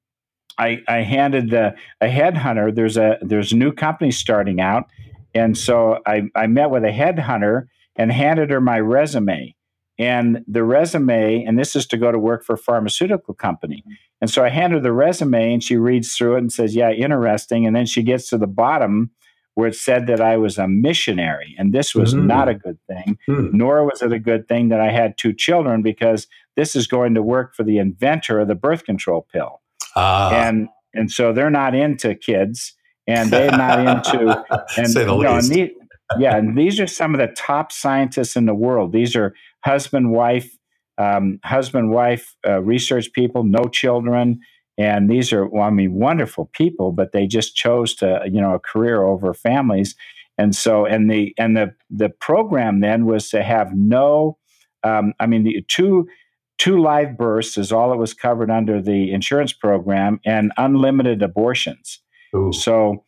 [0.59, 2.75] I, I handed the a headhunter.
[2.75, 4.87] There's a there's a new company starting out,
[5.33, 9.55] and so I I met with a headhunter and handed her my resume
[10.01, 13.85] and the resume, and this is to go to work for a pharmaceutical company.
[14.23, 16.91] And so I hand her the resume and she reads through it and says, Yeah,
[16.91, 17.67] interesting.
[17.67, 19.11] And then she gets to the bottom
[19.55, 21.55] where it said that I was a missionary.
[21.59, 22.25] And this was mm.
[22.25, 23.53] not a good thing, mm.
[23.53, 27.13] nor was it a good thing that I had two children because this is going
[27.13, 29.61] to work for the inventor of the birth control pill.
[29.95, 30.31] Uh.
[30.33, 32.75] And and so they're not into kids
[33.07, 34.45] and they're not into
[34.79, 35.53] and, Say the you know, least.
[35.53, 35.71] And
[36.19, 38.93] yeah, and these are some of the top scientists in the world.
[38.93, 40.57] These are husband wife
[41.01, 44.41] um, husband wife uh, research people no children.
[44.77, 48.55] And these are well, i mean wonderful people but they just chose to you know
[48.55, 49.95] a career over families.
[50.39, 54.39] And so and the and the the program then was to have no
[54.85, 56.09] um, i mean the two
[56.59, 62.01] two live births is all that was covered under the insurance program and unlimited abortions.
[62.35, 62.53] Ooh.
[62.53, 63.05] so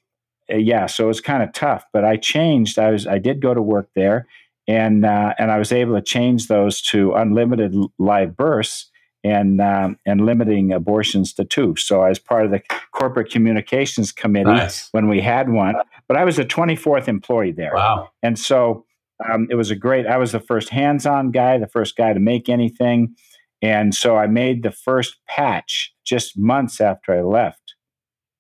[0.53, 2.79] uh, yeah so it was kind of tough but i changed.
[2.79, 4.27] I was i did go to work there
[4.69, 8.91] and uh, and I was able to change those to unlimited live births
[9.25, 11.77] and um, and limiting abortions to two.
[11.77, 14.89] So I was part of the corporate communications committee nice.
[14.93, 15.75] when we had one,
[16.09, 17.73] but I was the 24th employee there.
[17.75, 18.11] Wow!
[18.23, 18.85] And so
[19.31, 20.07] um, it was a great.
[20.07, 23.15] I was the first hands-on guy, the first guy to make anything,
[23.61, 27.59] and so I made the first patch just months after I left.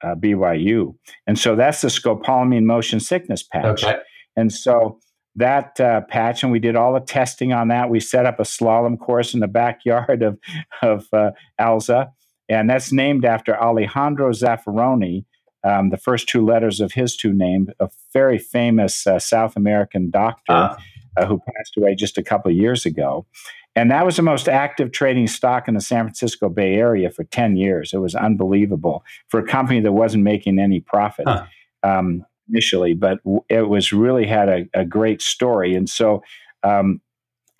[0.04, 0.96] Uh, BYU,
[1.28, 3.84] and so that's the scopolamine motion sickness patch.
[3.84, 3.98] Okay.
[4.34, 4.98] And so
[5.36, 7.90] that uh, patch and we did all the testing on that.
[7.90, 10.38] We set up a slalom course in the backyard of,
[10.82, 12.12] of uh, Alza,
[12.48, 15.24] and that's named after Alejandro Zaffaroni,
[15.64, 20.10] um, the first two letters of his two names, a very famous uh, South American
[20.10, 20.76] doctor
[21.16, 23.26] uh, who passed away just a couple of years ago.
[23.74, 27.24] And that was the most active trading stock in the San Francisco Bay Area for
[27.24, 27.92] 10 years.
[27.94, 31.44] It was unbelievable for a company that wasn't making any profit huh.
[31.82, 35.74] um, initially, but it was really had a, a great story.
[35.74, 36.22] And so
[36.62, 37.00] um,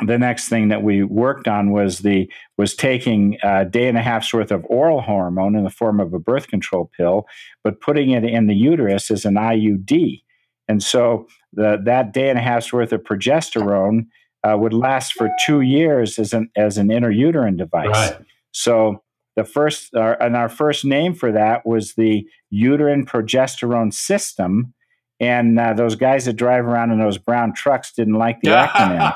[0.07, 4.03] the next thing that we worked on was the was taking a day and a
[4.03, 7.27] half's worth of oral hormone in the form of a birth control pill,
[7.63, 10.23] but putting it in the uterus as an IUD.
[10.69, 14.07] And so the, that day and a half's worth of progesterone
[14.45, 17.89] uh, would last for two years as an as an intrauterine device.
[17.89, 18.17] Right.
[18.53, 19.03] So
[19.37, 24.75] the first uh, and our first name for that was the uterine progesterone system
[25.23, 29.13] and uh, those guys that drive around in those brown trucks didn't like the acronym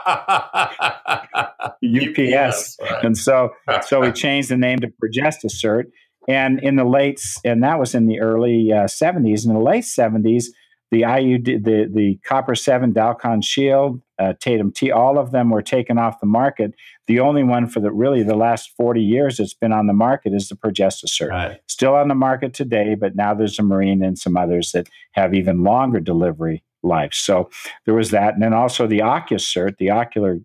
[2.48, 3.04] UPS, right.
[3.04, 3.50] and so
[3.84, 5.84] so we changed the name to Progestasert.
[6.28, 9.46] And in the late, and that was in the early uh, 70s.
[9.46, 10.46] In the late 70s,
[10.90, 15.62] the IUD, the the Copper Seven, Dalkon Shield, uh, Tatum T, all of them were
[15.62, 16.72] taken off the market.
[17.06, 20.32] The only one for the really the last forty years that's been on the market
[20.32, 21.30] is the Progestasert.
[21.30, 21.60] Right.
[21.68, 25.34] Still on the market today, but now there's a Mirena and some others that have
[25.34, 27.16] even longer delivery lives.
[27.18, 27.48] So
[27.84, 30.40] there was that, and then also the Ocusert, the ocular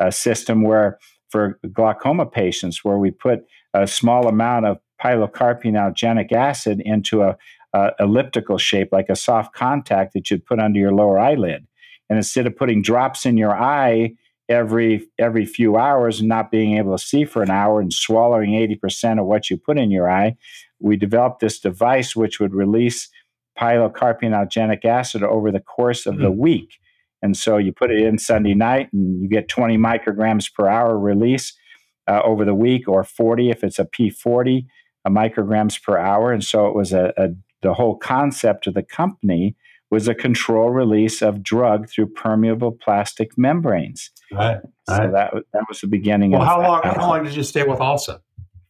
[0.00, 0.98] uh, system, where
[1.30, 7.36] for glaucoma patients, where we put a small amount of pilocarpine alginic acid into a
[7.72, 11.66] uh, elliptical shape, like a soft contact that you'd put under your lower eyelid.
[12.08, 14.14] And instead of putting drops in your eye
[14.48, 18.50] every every few hours and not being able to see for an hour and swallowing
[18.50, 20.36] 80% of what you put in your eye,
[20.80, 23.08] we developed this device which would release
[23.58, 26.24] pilocarpine alginic acid over the course of mm-hmm.
[26.24, 26.78] the week.
[27.22, 30.98] And so you put it in Sunday night and you get 20 micrograms per hour
[30.98, 31.54] release
[32.06, 34.66] uh, over the week, or 40 if it's a P40
[35.04, 36.32] uh, micrograms per hour.
[36.32, 37.28] And so it was a, a
[37.62, 39.56] the whole concept of the company
[39.90, 44.10] was a control release of drug through permeable plastic membranes.
[44.36, 44.58] Right.
[44.88, 45.12] So right.
[45.12, 46.32] that that was the beginning.
[46.32, 46.82] Well, of how long?
[46.82, 48.20] How long did you stay with Alza?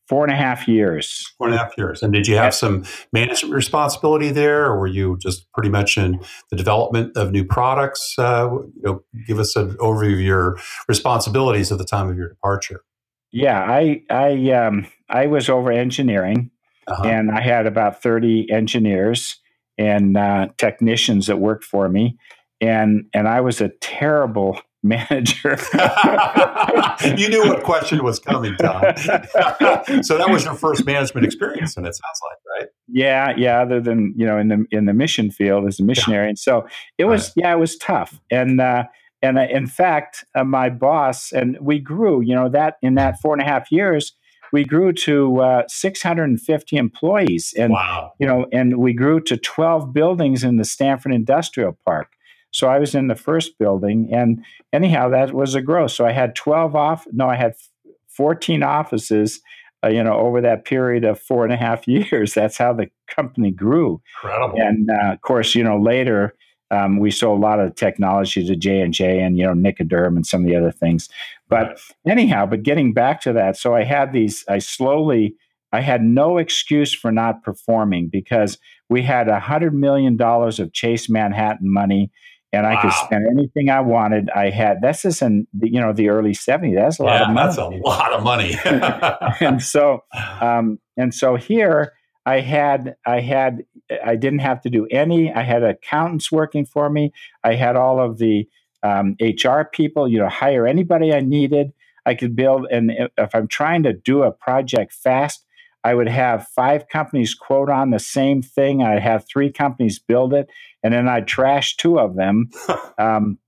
[0.09, 1.33] Four and a half years.
[1.38, 2.03] Four and a half years.
[2.03, 6.20] And did you have some management responsibility there, or were you just pretty much in
[6.50, 8.14] the development of new products?
[8.18, 12.29] Uh, you know, give us an overview of your responsibilities at the time of your
[12.29, 12.83] departure.
[13.33, 16.50] Yeah, I I um, I was over engineering
[16.87, 17.05] uh-huh.
[17.05, 19.40] and I had about 30 engineers
[19.79, 22.18] and uh, technicians that worked for me.
[22.61, 25.59] And, and I was a terrible manager.
[27.16, 28.83] you knew what question was coming, Tom.
[30.03, 32.68] so that was your first management experience, and it sounds like, right?
[32.88, 33.62] Yeah, yeah.
[33.62, 36.31] Other than you know, in the in the mission field as a missionary, yeah.
[36.31, 36.66] and so
[36.99, 37.29] it was.
[37.29, 37.44] Right.
[37.44, 38.85] Yeah, it was tough, and uh,
[39.23, 42.20] and uh, in fact, uh, my boss and we grew.
[42.20, 44.12] You know that in that four and a half years,
[44.53, 48.12] we grew to uh, 650 employees, and wow.
[48.18, 52.09] you know, and we grew to 12 buildings in the Stanford Industrial Park.
[52.55, 55.90] So I was in the first building, and anyhow, that was a growth.
[55.90, 57.05] So I had 12 off.
[57.12, 57.55] No, I had
[58.09, 59.40] 14 offices.
[59.83, 62.88] Uh, you know, over that period of four and a half years, that's how the
[63.09, 64.01] company grew.
[64.23, 64.61] Incredible.
[64.61, 66.37] And uh, of course, you know, later
[66.71, 70.14] um, we sold a lot of technology to J and J and you know Nicoderm
[70.14, 71.09] and some of the other things.
[71.49, 74.45] But anyhow, but getting back to that, so I had these.
[74.49, 75.35] I slowly.
[75.73, 80.73] I had no excuse for not performing because we had a hundred million dollars of
[80.73, 82.12] Chase Manhattan money,
[82.55, 82.83] and I wow.
[82.83, 84.31] could spend anything I wanted.
[84.31, 86.75] I had this is in the, you know the early '70s.
[86.75, 87.47] That's a lot yeah, of money.
[87.47, 88.57] That's a lot of money.
[89.40, 90.05] and so,
[90.40, 91.93] um, and so here
[92.27, 93.64] I had I had
[94.05, 95.33] I didn't have to do any.
[95.33, 97.12] I had accountants working for me.
[97.43, 98.49] I had all of the
[98.83, 100.09] um, HR people.
[100.09, 101.73] You know, hire anybody I needed.
[102.07, 105.45] I could build, and if I'm trying to do a project fast,
[105.85, 108.83] I would have five companies quote on the same thing.
[108.83, 110.49] I'd have three companies build it,
[110.85, 112.51] and then I'd trash two of them.
[112.99, 113.38] um,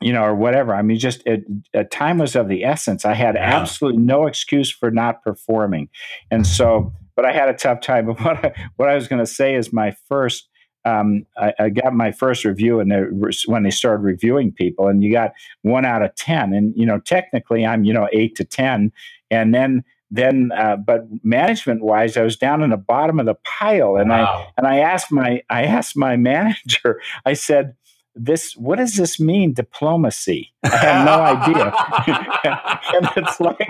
[0.00, 0.74] you know, or whatever.
[0.74, 3.06] I mean, just it, it, time was of the essence.
[3.06, 3.58] I had yeah.
[3.58, 5.88] absolutely no excuse for not performing,
[6.30, 8.06] and so but I had a tough time.
[8.14, 10.48] But what I, what I was going to say is my first.
[10.86, 12.92] Um, I, I, got my first review, and
[13.46, 16.98] when they started reviewing people, and you got one out of ten, and you know
[16.98, 18.92] technically I'm you know eight to ten,
[19.30, 19.82] and then
[20.14, 24.10] then uh, but management wise, I was down in the bottom of the pile, and
[24.10, 24.24] wow.
[24.24, 27.74] I and I asked my I asked my manager, I said,
[28.14, 30.52] this what does this mean diplomacy?
[30.62, 31.72] I have no idea.
[32.94, 33.66] And it's like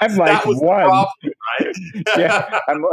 [0.00, 0.58] i'm like one.
[0.60, 1.06] problem,
[1.60, 1.74] right?
[2.16, 2.84] yeah I'm,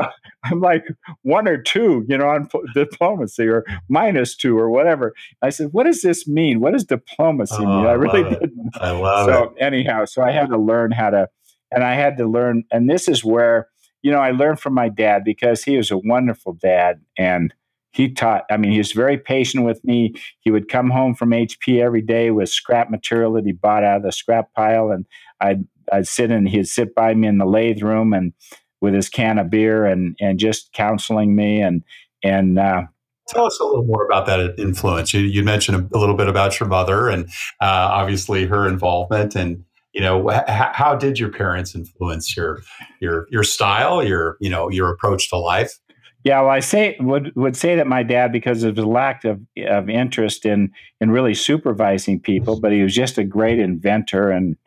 [0.46, 0.86] I'm like
[1.22, 5.14] one or two you know on diplomacy or minus two or whatever.
[5.44, 6.60] I said what does this mean?
[6.60, 8.72] What does diplomacy oh, mean i really didn't.
[8.76, 9.64] I love so it.
[9.64, 11.28] anyhow so i had to learn how to
[11.76, 13.68] and i had to learn and this is where
[14.02, 17.54] you know i learned from my dad because he was a wonderful dad and
[17.96, 18.44] he taught.
[18.52, 20.16] I mean, he was very patient with me.
[20.42, 23.98] He would come home from HP every day with scrap material that he bought out
[23.98, 25.06] of the scrap pile, and
[25.40, 28.34] I'd I'd sit and He'd sit by me in the lathe room and
[28.82, 31.84] with his can of beer and and just counseling me and
[32.22, 32.60] and.
[32.60, 32.84] Uh,
[33.30, 35.12] Tell us a little more about that influence.
[35.12, 37.26] You, you mentioned a, little bit about your mother and
[37.60, 39.64] uh, obviously her involvement, and
[39.96, 42.62] you know h- how did your parents influence your
[43.00, 45.80] your your style, your you know your approach to life?
[46.26, 49.40] Yeah, well, I say would would say that my dad, because of his lack of,
[49.68, 54.58] of interest in in really supervising people, but he was just a great inventor and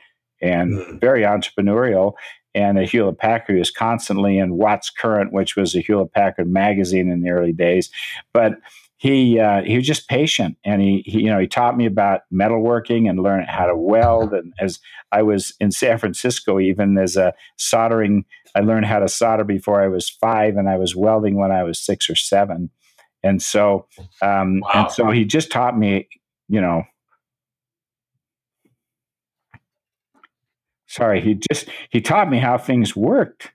[0.40, 1.00] and mm.
[1.00, 2.14] very entrepreneurial.
[2.54, 7.10] And a Hewlett Packard was constantly in Watts Current, which was a Hewlett Packard magazine
[7.10, 7.90] in the early days.
[8.32, 8.54] But
[8.98, 12.22] he uh, he was just patient, and he, he, you know he taught me about
[12.32, 14.34] metalworking and learned how to weld.
[14.34, 14.80] And as
[15.12, 18.24] I was in San Francisco, even as a soldering,
[18.56, 21.62] I learned how to solder before I was five, and I was welding when I
[21.62, 22.70] was six or seven.
[23.22, 23.86] And so,
[24.20, 24.70] um, wow.
[24.74, 26.08] and so he just taught me,
[26.48, 26.82] you know.
[30.88, 33.52] Sorry, he just he taught me how things worked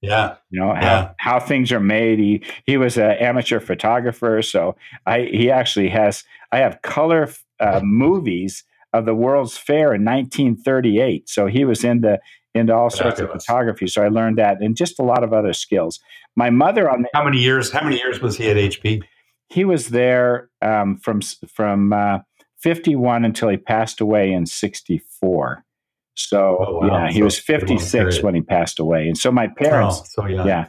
[0.00, 0.36] yeah.
[0.50, 0.80] You know, yeah.
[0.80, 2.18] how, how things are made.
[2.18, 4.76] He he was an amateur photographer, so
[5.06, 11.28] I he actually has I have color uh, movies of the World's Fair in 1938.
[11.28, 12.18] So he was into
[12.54, 13.86] into all sorts of photography.
[13.86, 16.00] So I learned that and just a lot of other skills.
[16.34, 17.70] My mother on the, how many years?
[17.70, 19.02] How many years was he at HP?
[19.48, 22.18] He was there um, from from uh,
[22.58, 25.64] 51 until he passed away in 64.
[26.28, 26.86] So oh, wow.
[26.86, 29.06] yeah, he so was 56 when he passed away.
[29.06, 30.68] And so my parents, oh, so yeah.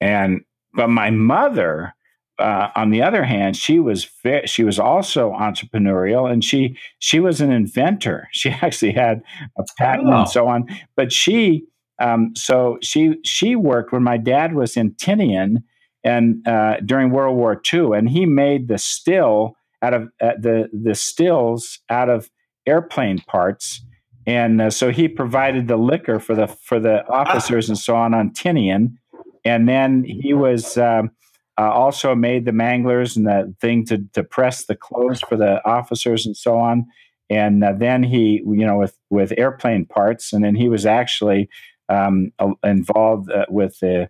[0.00, 0.42] And,
[0.74, 1.94] but my mother,
[2.38, 4.08] uh, on the other hand, she was
[4.46, 8.28] she was also entrepreneurial, and she she was an inventor.
[8.32, 9.22] She actually had
[9.56, 10.20] a patent oh.
[10.20, 10.66] and so on.
[10.96, 11.64] But she
[12.00, 15.62] um, so she she worked when my dad was in Tinian
[16.02, 20.68] and uh, during World War II, and he made the still out of uh, the
[20.72, 22.30] the stills out of
[22.66, 23.82] airplane parts
[24.26, 28.14] and uh, so he provided the liquor for the for the officers and so on
[28.14, 28.96] on Tinian,
[29.44, 31.10] and then he was um,
[31.58, 35.64] uh, also made the manglers and the thing to to press the clothes for the
[35.66, 36.86] officers and so on.
[37.30, 41.48] And uh, then he, you know, with with airplane parts, and then he was actually
[41.88, 44.08] um, involved uh, with the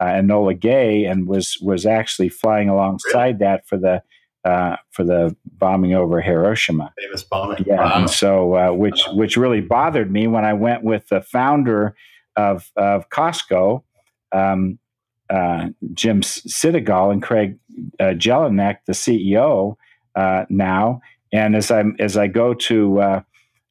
[0.00, 4.02] uh, Enola Gay and was was actually flying alongside that for the
[4.44, 6.92] uh, for the bombing over Hiroshima.
[6.98, 7.64] Famous bombing.
[7.66, 7.92] Yeah, wow.
[7.94, 11.96] and so uh, which which really bothered me when I went with the founder
[12.36, 13.82] of of Costco,
[14.32, 14.78] um,
[15.30, 17.58] uh, Jim Sinegal and Craig
[17.98, 19.76] uh, Jelinek, the CEO
[20.14, 21.00] uh, now.
[21.32, 23.20] And as I as I go to uh,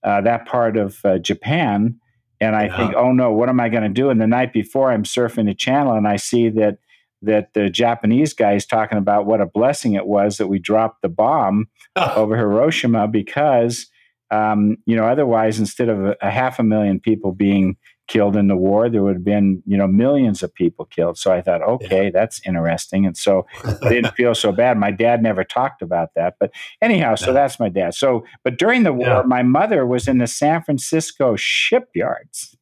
[0.04, 2.00] uh, that part of Japan,
[2.42, 2.78] and I yeah.
[2.78, 4.10] think, oh no, what am I going to do?
[4.10, 6.78] And the night before, I'm surfing the channel, and I see that
[7.24, 11.02] that the Japanese guy is talking about what a blessing it was that we dropped
[11.02, 13.88] the bomb over Hiroshima because,
[14.32, 18.48] um, you know, otherwise, instead of a, a, half a million people being killed in
[18.48, 21.18] the war, there would have been, you know, millions of people killed.
[21.18, 22.12] So I thought, okay, yeah.
[22.12, 23.06] that's interesting.
[23.06, 24.78] And so I didn't feel so bad.
[24.78, 26.36] My dad never talked about that.
[26.40, 26.52] But
[26.82, 27.96] anyhow, so that's my dad.
[27.96, 29.22] So, but during the war, yeah.
[29.26, 32.58] my mother was in the San Francisco shipyards.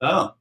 [0.00, 0.34] Oh.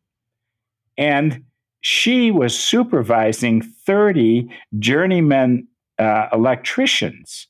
[0.97, 1.43] And
[1.87, 5.67] she was supervising 30 journeyman
[5.99, 7.47] uh, electricians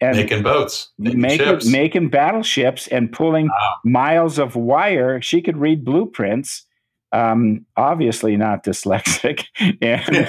[0.00, 3.74] and making boats, making making, making battleships, and pulling wow.
[3.84, 5.22] miles of wire.
[5.22, 6.66] She could read blueprints.
[7.12, 9.44] Um, obviously not dyslexic,
[9.80, 10.26] and,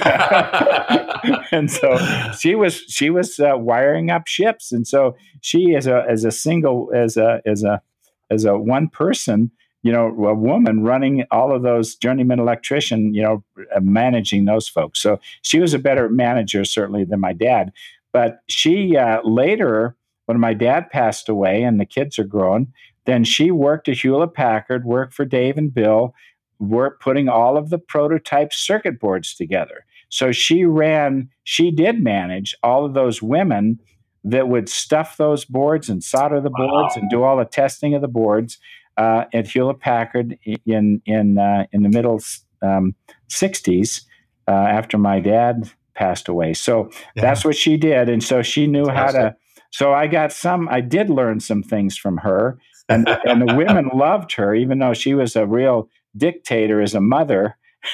[1.52, 1.98] and so
[2.38, 6.32] she was she was uh, wiring up ships, and so she as a as a
[6.32, 7.82] single as a as a
[8.30, 9.50] as a one person
[9.86, 13.44] you know, a woman running all of those journeyman electrician, you know,
[13.76, 15.00] uh, managing those folks.
[15.00, 17.72] So she was a better manager certainly than my dad.
[18.12, 22.74] But she uh, later, when my dad passed away and the kids are grown,
[23.06, 26.16] then she worked at Hewlett Packard, worked for Dave and Bill,
[26.58, 29.86] worked putting all of the prototype circuit boards together.
[30.10, 33.80] So she ran, she did manage all of those women
[34.24, 37.02] that would stuff those boards and solder the boards wow.
[37.02, 38.58] and do all the testing of the boards
[38.98, 42.22] uh, at Hewlett Packard in in uh, in the middle
[42.62, 42.96] um,
[43.30, 44.02] '60s
[44.48, 46.54] uh, after my dad passed away.
[46.54, 47.22] So yeah.
[47.22, 49.36] that's what she did, and so she knew how to.
[49.72, 50.70] So I got some.
[50.70, 54.94] I did learn some things from her, and and the women loved her, even though
[54.94, 57.58] she was a real dictator as a mother.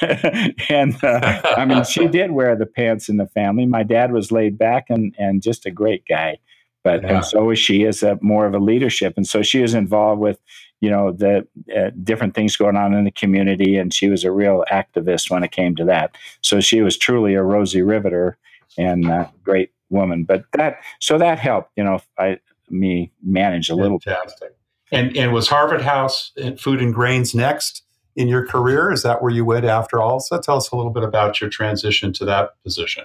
[0.70, 3.66] and uh, I mean, she did wear the pants in the family.
[3.66, 6.38] My dad was laid back and and just a great guy
[6.84, 7.16] but yeah.
[7.16, 10.20] and so was she as a more of a leadership and so she was involved
[10.20, 10.38] with
[10.82, 14.30] you know the uh, different things going on in the community and she was a
[14.30, 18.36] real activist when it came to that so she was truly a Rosie Riveter
[18.76, 20.24] and uh, great woman.
[20.24, 24.00] But that so that helped, you know, I me manage a little.
[24.00, 24.56] Fantastic.
[24.90, 27.84] And and was Harvest House Food and Grains next
[28.16, 28.90] in your career?
[28.90, 30.20] Is that where you went after all?
[30.20, 33.04] So tell us a little bit about your transition to that position.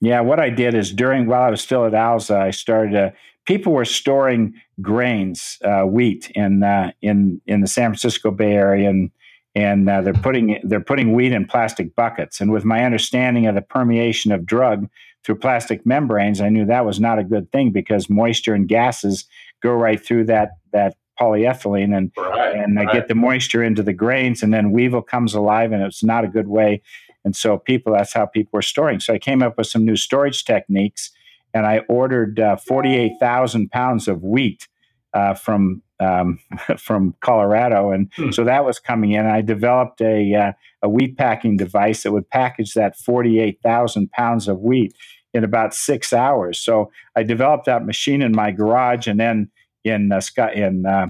[0.00, 2.94] Yeah, what I did is during while I was still at Alza, I started.
[2.94, 3.12] A,
[3.48, 8.88] people were storing grains, uh, wheat in uh, in in the San Francisco Bay Area,
[8.90, 9.10] and
[9.54, 12.40] and uh, they're putting they're putting wheat in plastic buckets.
[12.40, 14.88] And with my understanding of the permeation of drug
[15.24, 19.24] through plastic membranes, I knew that was not a good thing because moisture and gases
[19.62, 22.92] go right through that that polyethylene and right, and right.
[22.92, 26.28] get the moisture into the grains, and then weevil comes alive, and it's not a
[26.28, 26.82] good way.
[27.24, 29.00] And so people, that's how people were storing.
[29.00, 31.10] So I came up with some new storage techniques,
[31.54, 34.68] and I ordered uh, forty-eight thousand pounds of wheat
[35.14, 36.38] uh, from um,
[36.78, 38.30] from Colorado, and hmm.
[38.30, 39.26] so that was coming in.
[39.26, 44.10] I developed a uh, a wheat packing device that would package that forty eight thousand
[44.12, 44.94] pounds of wheat
[45.34, 46.58] in about six hours.
[46.58, 49.50] So I developed that machine in my garage, and then
[49.84, 50.20] in uh,
[50.54, 51.08] in uh,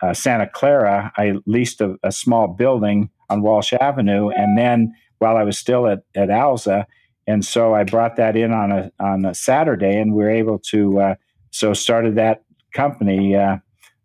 [0.00, 5.36] uh, Santa Clara, I leased a, a, small building on Walsh Avenue, and then while
[5.36, 6.86] I was still at at Alza,
[7.26, 10.58] and so I brought that in on a on a Saturday, and we were able
[10.70, 11.14] to uh,
[11.50, 12.42] so started that
[12.74, 13.58] company uh,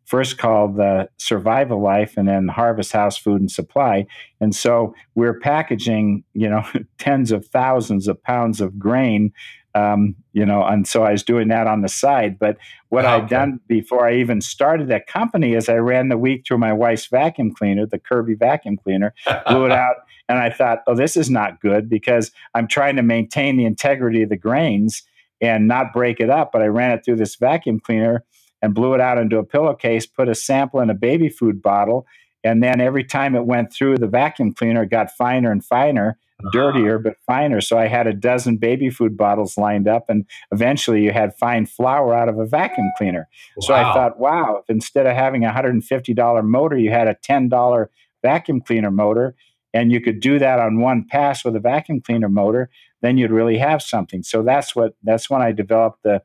[0.08, 4.08] first called the Survival Life and then Harvest House Food and Supply.
[4.40, 6.64] And so we're packaging, you know,
[6.98, 9.34] tens of thousands of pounds of grain.
[9.76, 12.40] Um, you know, and so I was doing that on the side.
[12.40, 12.58] But
[12.90, 16.48] what oh, I'd done before I even started that company is I ran the wheat
[16.48, 19.14] through my wife's vacuum cleaner, the Kirby vacuum cleaner,
[19.48, 19.98] blew it out,
[20.30, 24.24] and I thought, oh, this is not good because I'm trying to maintain the integrity
[24.24, 25.04] of the grains
[25.42, 26.52] and not break it up.
[26.52, 28.24] But I ran it through this vacuum cleaner
[28.62, 32.06] and blew it out into a pillowcase, put a sample in a baby food bottle,
[32.44, 36.18] and then every time it went through the vacuum cleaner, it got finer and finer,
[36.40, 36.50] uh-huh.
[36.52, 37.62] dirtier but finer.
[37.62, 41.66] So I had a dozen baby food bottles lined up, and eventually you had fine
[41.66, 43.28] flour out of a vacuum cleaner.
[43.58, 43.62] Wow.
[43.68, 47.88] So I thought, wow, if instead of having a $150 motor, you had a $10
[48.24, 49.36] vacuum cleaner motor,
[49.74, 52.70] and you could do that on one pass with a vacuum cleaner motor,
[53.02, 54.24] then you'd really have something.
[54.24, 56.22] So that's what that's when I developed the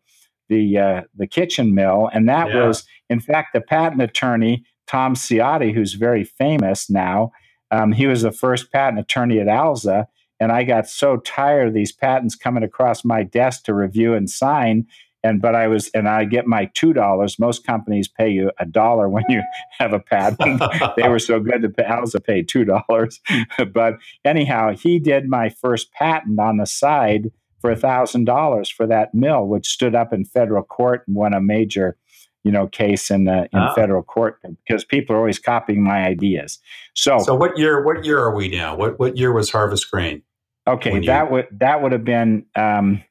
[0.52, 2.66] the uh, the kitchen mill, and that yeah.
[2.66, 7.32] was in fact the patent attorney Tom Ciotti, who's very famous now.
[7.70, 10.06] Um, he was the first patent attorney at Alza,
[10.38, 14.28] and I got so tired of these patents coming across my desk to review and
[14.28, 14.86] sign.
[15.24, 17.38] And but I was, and I get my two dollars.
[17.38, 19.40] Most companies pay you a dollar when you
[19.78, 20.62] have a patent.
[20.96, 23.20] they were so good that Alza paid two dollars.
[23.72, 23.94] but
[24.24, 27.30] anyhow, he did my first patent on the side
[27.62, 31.96] for $1,000 for that mill, which stood up in federal court and won a major
[32.44, 33.72] you know case in the in oh.
[33.74, 36.58] federal court because people are always copying my ideas.
[36.94, 38.74] So So what year what year are we now?
[38.74, 40.22] What what year was Harvest Grain?
[40.66, 43.02] Okay, that would that would have been um,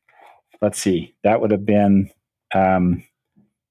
[0.62, 1.16] let's see.
[1.24, 2.10] That would have been
[2.54, 3.04] um,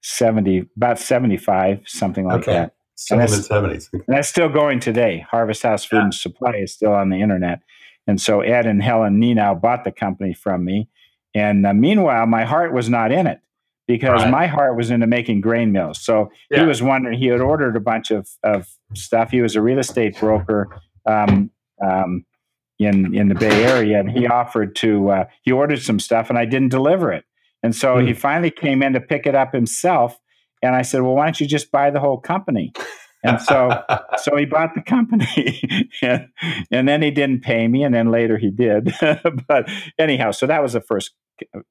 [0.03, 2.53] 70 about 75 something like okay.
[2.53, 2.75] that.
[3.11, 3.89] And that's, 70s.
[3.93, 5.27] and that's still going today.
[5.31, 6.05] Harvest House Food yeah.
[6.05, 7.61] and Supply is still on the internet.
[8.07, 10.89] And so Ed and Helen Nenow bought the company from me.
[11.35, 13.41] And uh, meanwhile, my heart was not in it
[13.87, 14.31] because right.
[14.31, 16.01] my heart was into making grain mills.
[16.01, 16.61] So yeah.
[16.61, 19.31] he was wondering, he had ordered a bunch of, of stuff.
[19.31, 20.69] He was a real estate broker
[21.07, 21.51] um,
[21.85, 22.25] um,
[22.79, 26.39] in, in the Bay Area, and he offered to, uh, he ordered some stuff, and
[26.39, 27.25] I didn't deliver it.
[27.63, 28.07] And so mm.
[28.07, 30.19] he finally came in to pick it up himself.
[30.63, 32.73] And I said, Well, why don't you just buy the whole company?
[33.23, 33.71] And so,
[34.23, 36.29] so he bought the company, and,
[36.71, 38.95] and, then he didn't pay me, and then later he did.
[39.49, 39.69] but
[39.99, 41.13] anyhow, so that was the first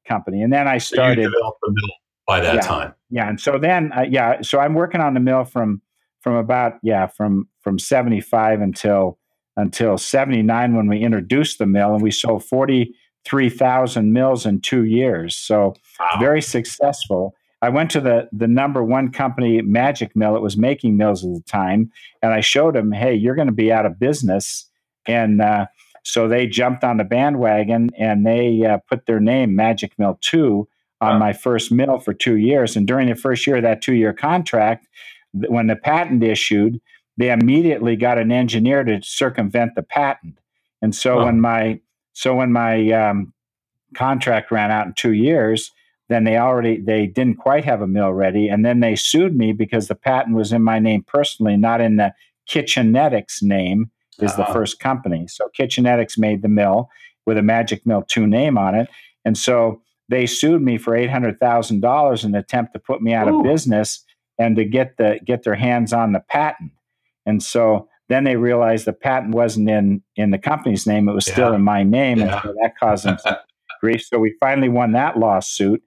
[0.06, 1.24] company, and then I started.
[1.24, 1.30] So
[1.62, 1.92] the mill
[2.26, 2.94] by that yeah, time.
[3.10, 5.82] Yeah, and so then, uh, yeah, so I'm working on the mill from
[6.20, 9.18] from about yeah from from 75 until
[9.56, 15.36] until 79 when we introduced the mill, and we sold 43,000 mills in two years.
[15.36, 16.20] So wow.
[16.20, 17.34] very successful.
[17.62, 20.36] I went to the the number one company, Magic Mill.
[20.36, 21.92] It was making mills at the time,
[22.22, 24.66] and I showed them, "Hey, you're going to be out of business."
[25.06, 25.66] And uh,
[26.02, 30.68] so they jumped on the bandwagon and they uh, put their name, Magic Mill Two,
[31.00, 31.18] on wow.
[31.18, 32.76] my first mill for two years.
[32.76, 34.86] And during the first year of that two year contract,
[35.32, 36.80] when the patent issued,
[37.16, 40.38] they immediately got an engineer to circumvent the patent.
[40.82, 41.24] And so wow.
[41.26, 41.80] when my
[42.12, 43.32] so when my um,
[43.94, 45.72] contract ran out in two years,
[46.10, 49.52] then they already they didn't quite have a mill ready and then they sued me
[49.52, 52.12] because the patent was in my name personally not in the
[52.46, 54.44] kitchenetics name is uh-huh.
[54.44, 56.90] the first company so kitchenetics made the mill
[57.26, 58.88] with a magic mill 2 name on it
[59.24, 63.38] and so they sued me for $800000 in an attempt to put me out Ooh.
[63.38, 64.04] of business
[64.38, 66.72] and to get the get their hands on the patent
[67.24, 71.28] and so then they realized the patent wasn't in in the company's name; it was
[71.28, 71.32] yeah.
[71.32, 72.24] still in my name, yeah.
[72.24, 73.16] and so that caused them
[73.80, 74.04] grief.
[74.04, 75.80] So we finally won that lawsuit.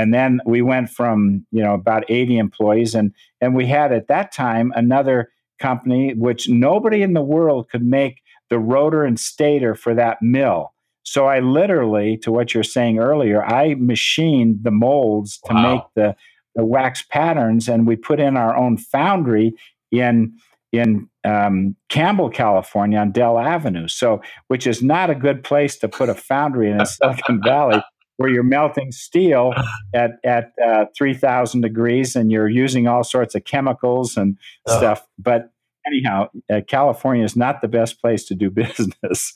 [0.00, 4.08] And then we went from, you know, about 80 employees and and we had at
[4.08, 9.74] that time another company which nobody in the world could make the rotor and stator
[9.74, 10.72] for that mill.
[11.02, 15.74] So I literally, to what you're saying earlier, I machined the molds to wow.
[15.74, 16.16] make the,
[16.54, 19.54] the wax patterns, and we put in our own foundry
[19.90, 20.34] in
[20.72, 23.88] in um, Campbell, California, on Dell Avenue.
[23.88, 27.82] So, which is not a good place to put a foundry in Silicon Valley,
[28.20, 29.54] where you're melting steel
[29.94, 34.36] at at uh, three thousand degrees, and you're using all sorts of chemicals and
[34.68, 35.06] stuff.
[35.18, 35.50] But
[35.86, 39.32] anyhow, uh, California is not the best place to do business.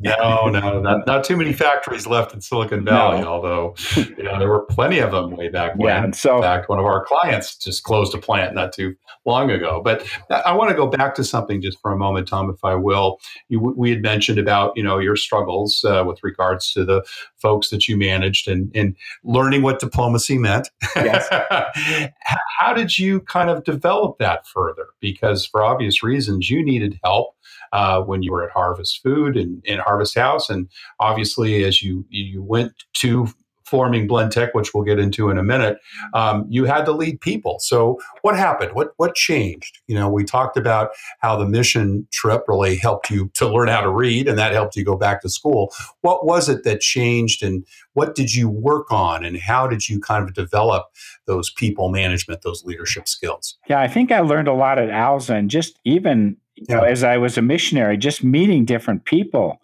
[0.00, 3.20] No, no, not, not too many factories left in Silicon Valley.
[3.20, 3.28] No.
[3.28, 6.04] Although, you know, there were plenty of them way back when.
[6.04, 9.50] Yeah, so, in fact, one of our clients just closed a plant not too long
[9.50, 9.80] ago.
[9.82, 12.74] But I want to go back to something just for a moment, Tom, if I
[12.74, 13.18] will.
[13.48, 17.04] You, we had mentioned about you know your struggles uh, with regards to the
[17.36, 20.70] folks that you managed and and learning what diplomacy meant.
[20.96, 21.28] Yes.
[22.58, 24.86] How did you kind of develop that further?
[25.00, 27.34] Because for obvious reasons, you needed help
[27.74, 30.68] uh, when you were at Harvest Food and in Harvest House, and
[31.00, 33.28] obviously as you you went to
[33.64, 35.78] forming Blendtec, which we'll get into in a minute,
[36.12, 37.56] um, you had to lead people.
[37.60, 38.72] So what happened?
[38.74, 39.80] What what changed?
[39.88, 43.80] You know, we talked about how the mission trip really helped you to learn how
[43.80, 45.72] to read, and that helped you go back to school.
[46.02, 49.98] What was it that changed, and what did you work on, and how did you
[49.98, 50.84] kind of develop
[51.26, 53.58] those people management, those leadership skills?
[53.68, 57.02] Yeah, I think I learned a lot at Alza, and just even you know, as
[57.02, 59.60] I was a missionary, just meeting different people,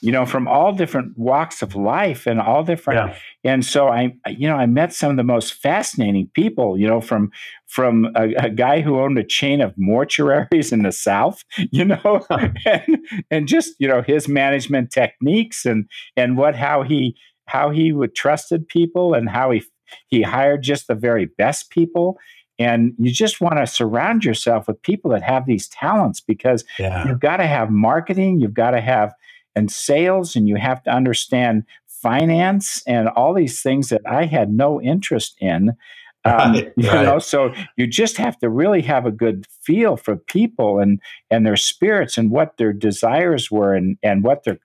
[0.00, 3.08] you know, from all different walks of life and all different.
[3.08, 3.52] Yeah.
[3.52, 7.00] And so I, you know, I met some of the most fascinating people, you know,
[7.00, 7.30] from,
[7.66, 12.26] from a, a guy who owned a chain of mortuaries in the South, you know,
[12.66, 12.98] and,
[13.30, 17.16] and just, you know, his management techniques and, and what, how he,
[17.46, 19.62] how he would trusted people and how he,
[20.08, 22.18] he hired just the very best people
[22.58, 27.06] and you just want to surround yourself with people that have these talents because yeah.
[27.06, 29.12] you've got to have marketing, you've got to have
[29.56, 34.52] and sales, and you have to understand finance and all these things that I had
[34.52, 35.72] no interest in.
[36.26, 37.04] Um, right, you right.
[37.04, 40.98] know, so you just have to really have a good feel for people and
[41.30, 44.58] and their spirits and what their desires were and and what their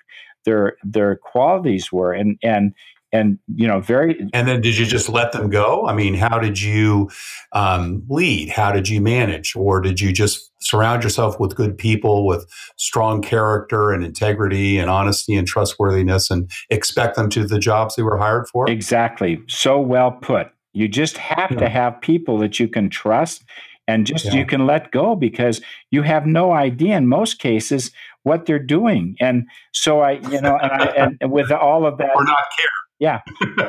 [0.46, 2.74] their their qualities were and and
[3.12, 5.86] and you know very and then did you just let them go?
[5.88, 7.10] I mean how did you
[7.52, 8.50] um, lead?
[8.50, 9.56] How did you manage?
[9.56, 12.46] Or did you just surround yourself with good people with
[12.78, 18.04] strong character and integrity and honesty and trustworthiness and expect them to the jobs they
[18.04, 18.70] were hired for?
[18.70, 19.42] Exactly.
[19.48, 20.48] So well put.
[20.74, 21.60] You just have yeah.
[21.60, 23.44] to have people that you can trust
[23.88, 24.36] and just yeah.
[24.36, 27.92] you can let go because you have no idea in most cases
[28.24, 29.16] what they're doing.
[29.20, 32.79] And so i you know and, I, and with all of that or not care
[33.00, 33.22] yeah.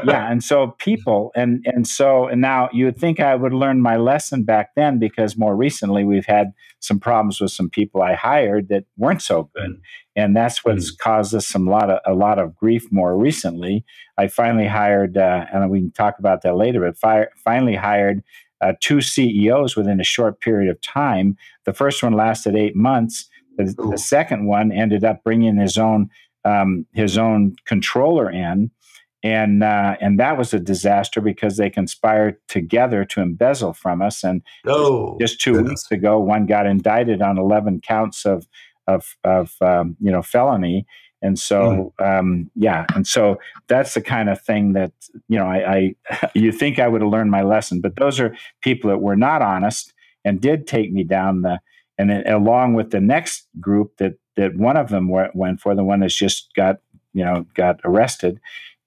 [0.04, 3.80] Yeah and so people and and so and now you would think i would learn
[3.80, 8.14] my lesson back then because more recently we've had some problems with some people i
[8.14, 9.80] hired that weren't so good.
[10.16, 10.98] And that's what's mm.
[10.98, 13.84] caused us some lot of a lot of grief more recently.
[14.18, 18.22] I finally hired uh, and we can talk about that later but fi- finally hired
[18.60, 21.36] uh, two ceos within a short period of time.
[21.64, 23.28] The first one lasted eight months.
[23.56, 26.10] The, the second one ended up bringing his own
[26.44, 28.70] um, his own controller in
[29.22, 34.24] and uh, and that was a disaster because they conspired together to embezzle from us.
[34.24, 35.70] And oh, just two goodness.
[35.70, 38.46] weeks ago, one got indicted on eleven counts of
[38.86, 40.86] of of um, you know felony.
[41.22, 42.18] And so, mm.
[42.18, 44.92] um, yeah, and so that's the kind of thing that
[45.28, 48.34] you know I, I you think I would have learned my lesson, but those are
[48.62, 49.92] people that were not honest
[50.24, 51.60] and did take me down the
[51.98, 55.84] and then along with the next group that that one of them went for the
[55.84, 56.76] one that's just got
[57.12, 58.40] you know got arrested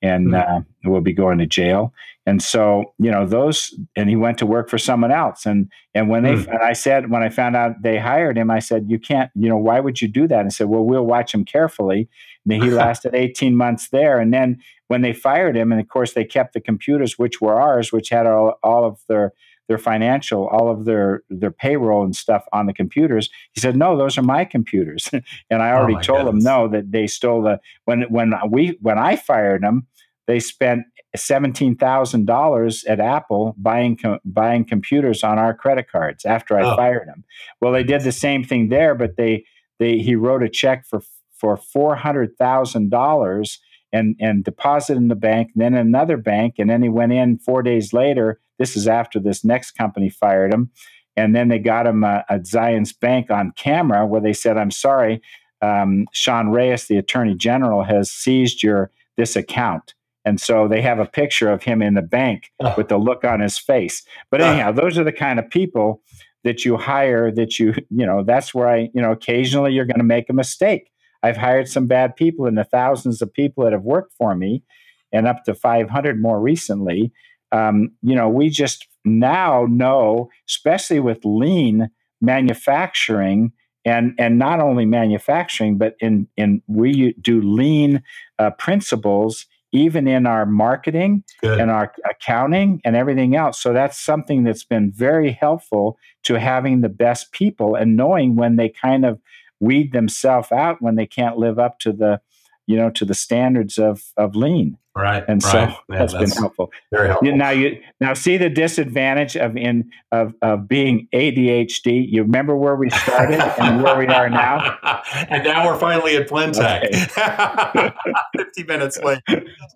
[0.04, 0.58] and mm-hmm.
[0.58, 1.94] uh, will be going to jail.
[2.26, 5.46] And so, you know, those, and he went to work for someone else.
[5.46, 6.48] And and when they, mm.
[6.48, 9.50] and I said, when I found out they hired him, I said, you can't, you
[9.50, 10.42] know, why would you do that?
[10.42, 12.08] And said, well, we'll watch him carefully.
[12.50, 14.20] And he lasted 18 months there.
[14.20, 17.60] And then when they fired him, and of course they kept the computers, which were
[17.60, 19.34] ours, which had all, all of their
[19.70, 23.30] their financial, all of their their payroll and stuff on the computers.
[23.54, 25.10] He said, "No, those are my computers."
[25.50, 26.44] and I already oh told goodness.
[26.44, 29.88] him no that they stole the when when we when I fired them,
[30.28, 30.84] they spent
[31.16, 36.64] seventeen thousand dollars at Apple buying com- buying computers on our credit cards after I
[36.64, 36.76] oh.
[36.76, 37.24] fired him.
[37.62, 39.46] Well, they did the same thing there, but they
[39.80, 41.02] they he wrote a check for
[41.36, 43.60] for four hundred thousand dollars
[43.92, 47.62] and and deposited in the bank, then another bank, and then he went in four
[47.62, 48.40] days later.
[48.60, 50.72] This is after this next company fired him,
[51.18, 54.72] and then they got him a, a Zions Bank on camera where they said, "I'm
[54.72, 55.22] sorry."
[55.64, 59.94] um, Sean Reyes, the Attorney General, has seized your this account.
[60.26, 62.74] And so they have a picture of him in the bank oh.
[62.78, 64.04] with the look on his face.
[64.32, 66.02] But anyhow, those are the kind of people
[66.44, 70.00] that you hire that you, you know, that's where I, you know, occasionally you're going
[70.00, 70.92] to make a mistake.
[71.22, 74.64] I've hired some bad people and the thousands of people that have worked for me
[75.12, 77.14] and up to 500 more recently.
[77.52, 83.52] Um, you know, we just now know, especially with lean manufacturing,
[83.86, 88.02] and and not only manufacturing, but in in we do lean
[88.40, 91.60] uh, principles even in our marketing Good.
[91.60, 93.60] and our accounting and everything else.
[93.60, 98.56] So that's something that's been very helpful to having the best people and knowing when
[98.56, 99.20] they kind of
[99.60, 102.22] weed themselves out when they can't live up to the
[102.68, 105.24] you know to the standards of of lean Right.
[105.28, 105.70] And so right.
[105.90, 106.72] Yeah, that's, that's, been helpful.
[106.92, 107.36] Very helpful.
[107.36, 112.06] Now you now see the disadvantage of in of, of being ADHD.
[112.08, 114.78] You remember where we started and where we are now?
[115.30, 116.84] and now we're finally at Blendtec.
[117.18, 117.92] Okay.
[118.38, 119.20] 50 minutes late.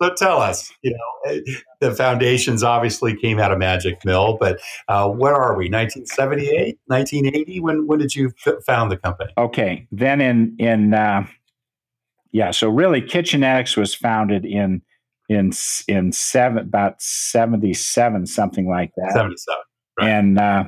[0.00, 1.40] So tell us, you know, eh,
[1.80, 5.68] the foundations obviously came out of Magic Mill, but uh, what are we?
[5.68, 7.60] 1978, 1980?
[7.60, 9.32] When when did you f- found the company?
[9.36, 9.88] Okay.
[9.90, 11.26] Then in in uh,
[12.30, 14.82] yeah, so really Kitchenetics was founded in
[15.28, 15.52] in
[15.86, 19.12] in seven about seventy seven something like that.
[19.12, 19.62] Seventy seven,
[19.98, 20.08] right.
[20.08, 20.64] and uh,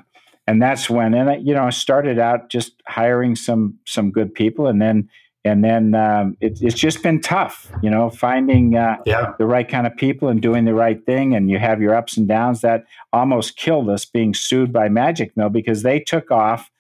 [0.47, 4.35] and that's when and I, you know I started out just hiring some some good
[4.35, 5.09] people, and then
[5.45, 9.33] and then um, it, it's just been tough, you know, finding uh, yeah.
[9.39, 11.35] the right kind of people and doing the right thing.
[11.35, 12.85] And you have your ups and downs that
[13.15, 16.71] almost killed us being sued by Magic Mill because they took off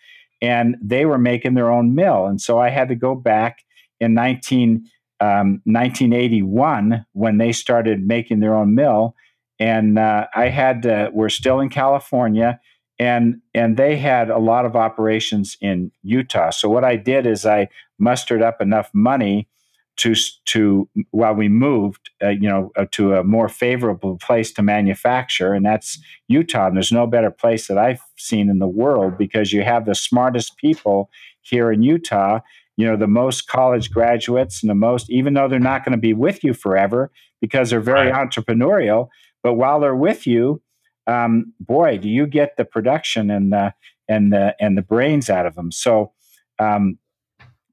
[0.42, 3.64] and they were making their own mill, and so I had to go back
[4.00, 4.86] in nineteen
[5.20, 9.14] um, 1981 when they started making their own mill,
[9.58, 12.58] and uh, I had to, we're still in California,
[12.98, 16.50] and and they had a lot of operations in Utah.
[16.50, 17.68] So what I did is I
[17.98, 19.48] mustered up enough money
[19.96, 20.14] to
[20.46, 25.52] to while we moved, uh, you know, uh, to a more favorable place to manufacture,
[25.52, 25.98] and that's
[26.28, 26.68] Utah.
[26.68, 29.94] And there's no better place that I've seen in the world because you have the
[29.94, 31.10] smartest people
[31.42, 32.40] here in Utah
[32.76, 35.98] you know the most college graduates and the most even though they're not going to
[35.98, 37.10] be with you forever
[37.40, 38.28] because they're very right.
[38.28, 39.08] entrepreneurial
[39.42, 40.62] but while they're with you
[41.06, 43.74] um, boy do you get the production and the
[44.08, 46.12] and the and the brains out of them so
[46.58, 46.98] um,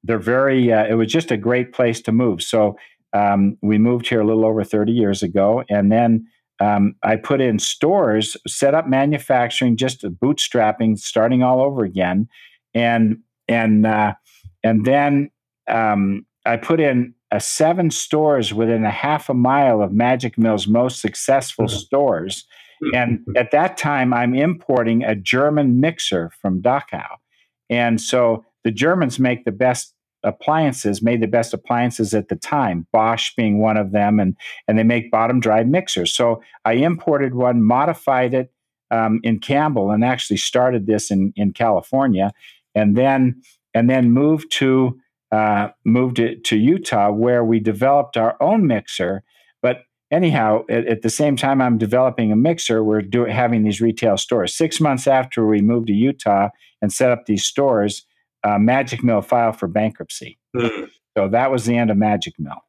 [0.08, 2.42] they're very uh, it was just a great place to move.
[2.42, 2.78] So
[3.14, 6.28] um, we moved here a little over 30 years ago and then
[6.60, 12.28] um, I put in stores, set up manufacturing, just bootstrapping, starting all over again,
[12.74, 14.16] and and uh,
[14.64, 15.30] and then
[15.68, 20.68] um, I put in a seven stores within a half a mile of Magic Mill's
[20.68, 21.78] most successful mm-hmm.
[21.78, 22.46] stores.
[22.94, 27.08] And at that time, I'm importing a German mixer from Dachau.
[27.72, 32.86] And so the Germans make the best appliances, made the best appliances at the time,
[32.94, 34.36] Bosch being one of them, and,
[34.68, 36.14] and they make bottom drive mixers.
[36.14, 38.52] So I imported one, modified it
[38.92, 42.32] um, in Campbell, and actually started this in, in California.
[42.76, 43.42] And then
[43.78, 45.00] and then moved to
[45.32, 49.24] uh, moved it to Utah, where we developed our own mixer.
[49.62, 52.84] But anyhow, at, at the same time, I'm developing a mixer.
[52.84, 54.56] We're doing having these retail stores.
[54.56, 56.50] Six months after we moved to Utah
[56.82, 58.06] and set up these stores,
[58.44, 60.40] uh, Magic Mill filed for bankruptcy.
[60.56, 60.90] Mm.
[61.18, 62.62] So that was the end of Magic Mill.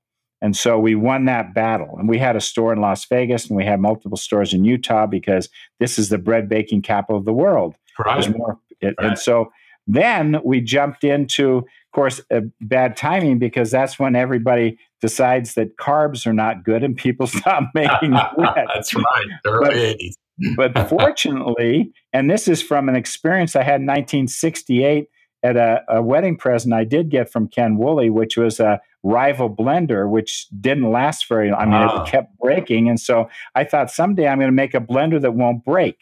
[0.42, 1.96] And so we won that battle.
[1.98, 5.06] And we had a store in Las Vegas and we had multiple stores in Utah
[5.06, 5.48] because
[5.80, 7.76] this is the bread baking capital of the world.
[7.98, 8.36] Right.
[8.36, 9.08] More, it, right.
[9.08, 9.50] And so
[9.88, 11.64] then we jumped into, of
[11.94, 12.20] course,
[12.60, 17.70] bad timing because that's when everybody decides that carbs are not good and people stop
[17.74, 18.66] making bread.
[18.74, 19.04] that's right,
[19.46, 20.12] early
[20.56, 20.74] but, 80s.
[20.74, 25.06] but fortunately, and this is from an experience I had in 1968
[25.42, 29.48] at a, a, wedding present I did get from Ken Woolley, which was a rival
[29.48, 31.60] blender, which didn't last very long.
[31.60, 32.02] I mean, wow.
[32.02, 32.88] it kept breaking.
[32.88, 35.96] And so I thought someday I'm going to make a blender that won't break.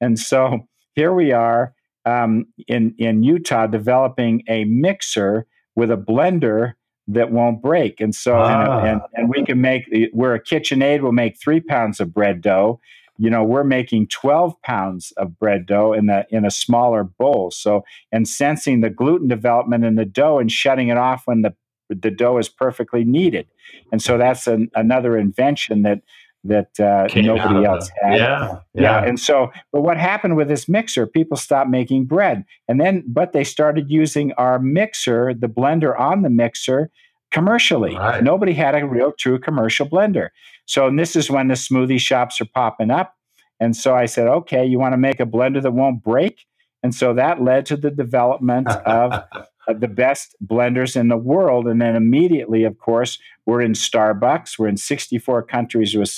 [0.00, 1.74] And so here we are
[2.08, 5.46] um, in in Utah developing a mixer
[5.76, 6.72] with a blender
[7.06, 8.80] that won't break, and so ah.
[8.80, 12.40] and, and, and we can make we're a KitchenAid We'll make three pounds of bread
[12.40, 12.80] dough.
[13.20, 17.50] You know, we're making 12 pounds of bread dough in a in a smaller bowl.
[17.50, 21.54] So, and sensing the gluten development in the dough and shutting it off when the
[21.88, 23.46] the dough is perfectly kneaded.
[23.92, 26.02] And so that's an, another invention that
[26.48, 28.16] that uh, nobody else had.
[28.16, 29.04] Yeah, yeah, yeah.
[29.04, 31.06] And so, but what happened with this mixer?
[31.06, 36.22] People stopped making bread, and then, but they started using our mixer, the blender on
[36.22, 36.90] the mixer,
[37.30, 37.94] commercially.
[37.94, 38.22] Right.
[38.22, 40.28] Nobody had a real, true commercial blender.
[40.66, 43.14] So, and this is when the smoothie shops are popping up.
[43.60, 46.46] And so I said, okay, you want to make a blender that won't break?
[46.82, 49.24] And so that led to the development of
[49.68, 51.66] the best blenders in the world.
[51.66, 54.58] And then immediately, of course, we're in Starbucks.
[54.58, 56.08] We're in 64 countries with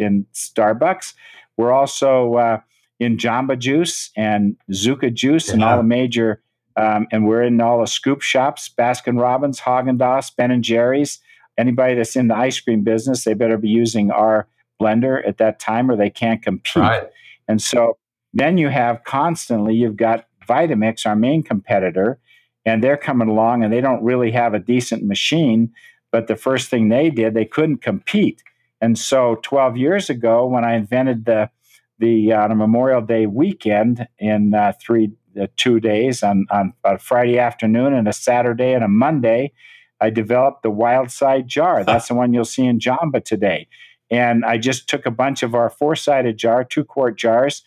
[0.00, 1.14] in Starbucks.
[1.56, 2.60] We're also uh,
[2.98, 5.54] in Jamba Juice and Zuka Juice yeah.
[5.54, 6.42] and all the major,
[6.76, 11.18] um, and we're in all the scoop shops, Baskin Robbins, Haagen Dazs, Ben and Jerry's.
[11.58, 14.48] Anybody that's in the ice cream business, they better be using our
[14.80, 16.82] blender at that time or they can't compete.
[16.82, 17.04] Right.
[17.48, 17.98] And so
[18.32, 22.18] then you have constantly, you've got Vitamix, our main competitor,
[22.64, 25.72] and they're coming along and they don't really have a decent machine.
[26.12, 28.42] But the first thing they did, they couldn't compete.
[28.80, 31.50] And so 12 years ago, when I invented the
[31.98, 37.38] the uh, Memorial Day weekend in uh, three uh, two days on, on a Friday
[37.38, 39.52] afternoon and a Saturday and a Monday,
[40.00, 41.84] I developed the Wild Side jar.
[41.84, 43.68] That's the one you'll see in Jamba today.
[44.10, 47.62] And I just took a bunch of our four sided jar, two quart jars,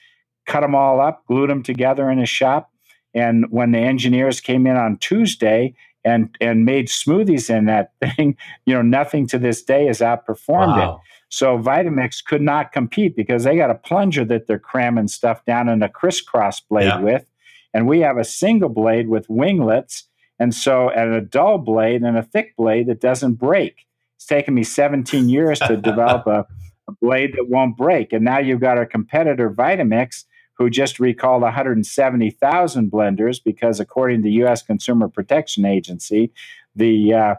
[0.46, 2.72] cut them all up, glued them together in a shop.
[3.14, 5.76] And when the engineers came in on Tuesday
[6.06, 10.78] and and made smoothies in that thing, you know, nothing to this day has outperformed
[10.78, 10.96] wow.
[10.96, 11.02] it.
[11.30, 15.68] So Vitamix could not compete because they got a plunger that they're cramming stuff down
[15.68, 17.00] in a crisscross blade yeah.
[17.00, 17.26] with,
[17.74, 20.04] and we have a single blade with winglets,
[20.40, 23.86] and so and a dull blade and a thick blade that doesn't break.
[24.16, 26.46] It's taken me 17 years to develop a,
[26.88, 30.26] a blade that won't break, and now you've got our competitor Vitamix
[30.56, 34.62] who just recalled 170,000 blenders because, according to the U.S.
[34.62, 36.32] Consumer Protection Agency,
[36.76, 37.36] the uh,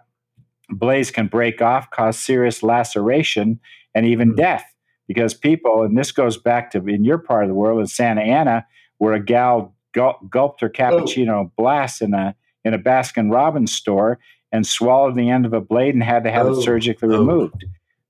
[0.71, 3.61] blaze can break off, cause serious laceration,
[3.95, 4.39] and even mm-hmm.
[4.39, 4.65] death.
[5.07, 8.23] Because people, and this goes back to in your part of the world, in Santa
[8.23, 8.67] Ana,
[8.99, 11.53] where a gal gulped her cappuccino oh.
[11.57, 12.35] blast in a
[12.65, 14.19] in a Baskin Robbins store
[14.51, 16.53] and swallowed the end of a blade and had to have oh.
[16.53, 17.19] it surgically oh.
[17.19, 17.65] removed.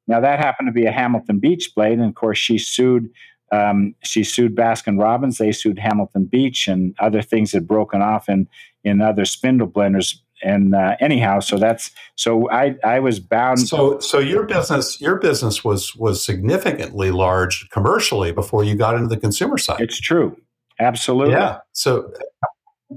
[0.07, 3.11] Now that happened to be a Hamilton Beach blade, and of course she sued
[3.55, 5.39] um, she sued Baskin Robbins.
[5.39, 8.49] They sued Hamilton Beach, and other things had broken off in
[8.83, 10.17] in other spindle blenders.
[10.43, 13.61] And uh, anyhow, so that's so I I was bound.
[13.61, 19.09] So so your business your business was was significantly large commercially before you got into
[19.09, 19.81] the consumer side.
[19.81, 20.37] It's true,
[20.81, 21.35] absolutely.
[21.35, 21.59] Yeah.
[21.73, 22.13] So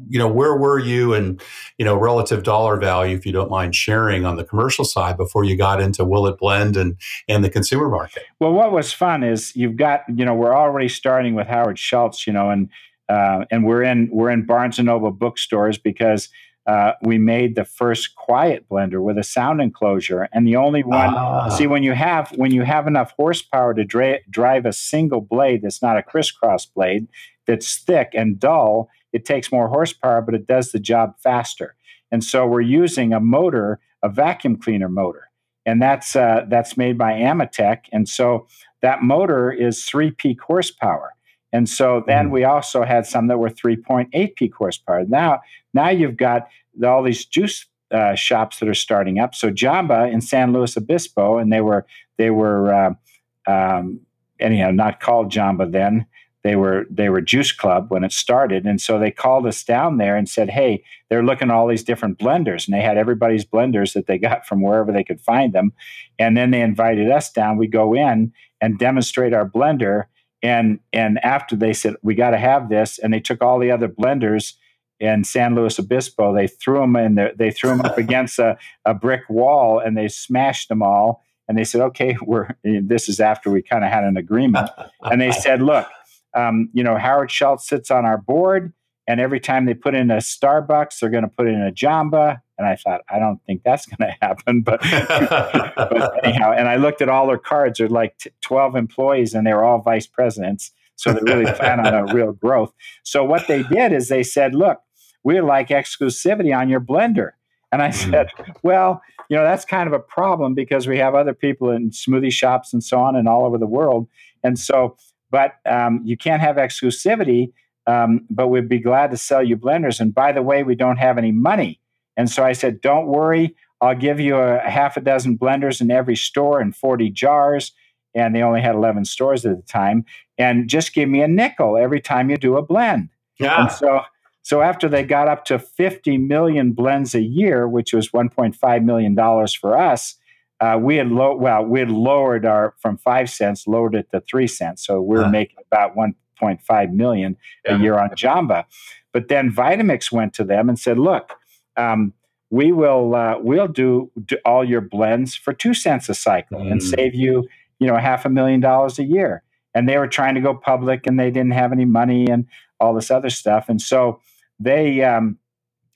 [0.10, 1.42] you know where were you and
[1.78, 5.44] you know relative dollar value if you don't mind sharing on the commercial side before
[5.44, 9.24] you got into will it blend and and the consumer market well what was fun
[9.24, 12.70] is you've got you know we're already starting with howard schultz you know and
[13.10, 16.30] uh, and we're in we're in barnes and noble bookstores because
[16.66, 21.14] uh, we made the first quiet blender with a sound enclosure and the only one
[21.16, 21.48] ah.
[21.48, 25.62] see when you have when you have enough horsepower to dra- drive a single blade
[25.62, 27.08] that's not a crisscross blade
[27.48, 31.76] that's thick and dull it takes more horsepower, but it does the job faster.
[32.12, 35.30] And so we're using a motor, a vacuum cleaner motor,
[35.66, 37.86] and that's uh, that's made by Ametek.
[37.92, 38.48] And so
[38.82, 41.14] that motor is three peak horsepower.
[41.52, 42.32] And so then mm.
[42.32, 45.06] we also had some that were 3.8 peak horsepower.
[45.06, 45.40] Now,
[45.74, 46.48] now you've got
[46.86, 49.34] all these juice uh, shops that are starting up.
[49.34, 51.86] So Jamba in San Luis Obispo, and they were
[52.18, 54.02] they were uh, um,
[54.40, 56.06] anyhow not called Jamba then
[56.48, 59.98] they were they were Juice Club when it started, and so they called us down
[59.98, 63.44] there and said, "Hey, they're looking at all these different blenders, and they had everybody's
[63.44, 65.74] blenders that they got from wherever they could find them."
[66.18, 67.58] And then they invited us down.
[67.58, 68.32] We go in
[68.62, 70.06] and demonstrate our blender,
[70.42, 73.72] and and after they said we got to have this, and they took all the
[73.72, 74.54] other blenders
[75.02, 76.34] in San Luis Obispo.
[76.34, 77.34] They threw them in there.
[77.36, 81.26] They threw them up against a, a brick wall, and they smashed them all.
[81.50, 84.70] And they said, "Okay, we're this is after we kind of had an agreement."
[85.02, 85.88] And they said, "Look."
[86.34, 88.74] Um, you know, Howard Schultz sits on our board,
[89.08, 92.42] and every time they put in a Starbucks, they're going to put in a Jamba.
[92.58, 94.62] And I thought, I don't think that's going to happen.
[94.62, 97.80] But, but anyhow, and I looked at all their cards.
[97.80, 100.72] They're like t- 12 employees, and they're all vice presidents.
[100.98, 102.74] So they really plan on a real growth.
[103.04, 104.82] So what they did is they said, look,
[105.24, 107.32] we like exclusivity on your blender.
[107.72, 108.12] And I mm.
[108.12, 108.30] said,
[108.64, 112.32] well, you know, that's kind of a problem because we have other people in smoothie
[112.32, 114.08] shops and so on and all over the world.
[114.44, 114.96] And so
[115.30, 117.52] but um, you can't have exclusivity.
[117.86, 120.02] Um, but we'd be glad to sell you blenders.
[120.02, 121.80] And by the way, we don't have any money.
[122.18, 123.56] And so I said, don't worry.
[123.80, 127.72] I'll give you a, a half a dozen blenders in every store and 40 jars.
[128.14, 130.04] And they only had 11 stores at the time.
[130.38, 133.10] And just give me a nickel every time you do a blend.
[133.40, 133.62] Yeah.
[133.62, 134.02] And so,
[134.42, 139.16] so after they got up to 50 million blends a year, which was 1.5 million
[139.16, 140.16] dollars for us,
[140.60, 144.22] uh, we had low well we had lowered our from five cents lowered it to
[144.22, 144.86] three cents.
[144.86, 147.76] So we are uh making about 1.5 million yeah.
[147.76, 148.66] a year on jamba.
[149.14, 151.34] But then vitamix went to them and said look
[151.76, 152.14] um,
[152.50, 156.72] we will uh, we'll do, do, all your blends for two cents a cycle mm.
[156.72, 157.48] and save you
[157.80, 159.44] you know half a million dollars a year.
[159.74, 162.48] And they were trying to go public and they didn't have any money and
[162.80, 163.70] all this other stuff.
[163.70, 164.20] And so
[164.60, 165.38] they um,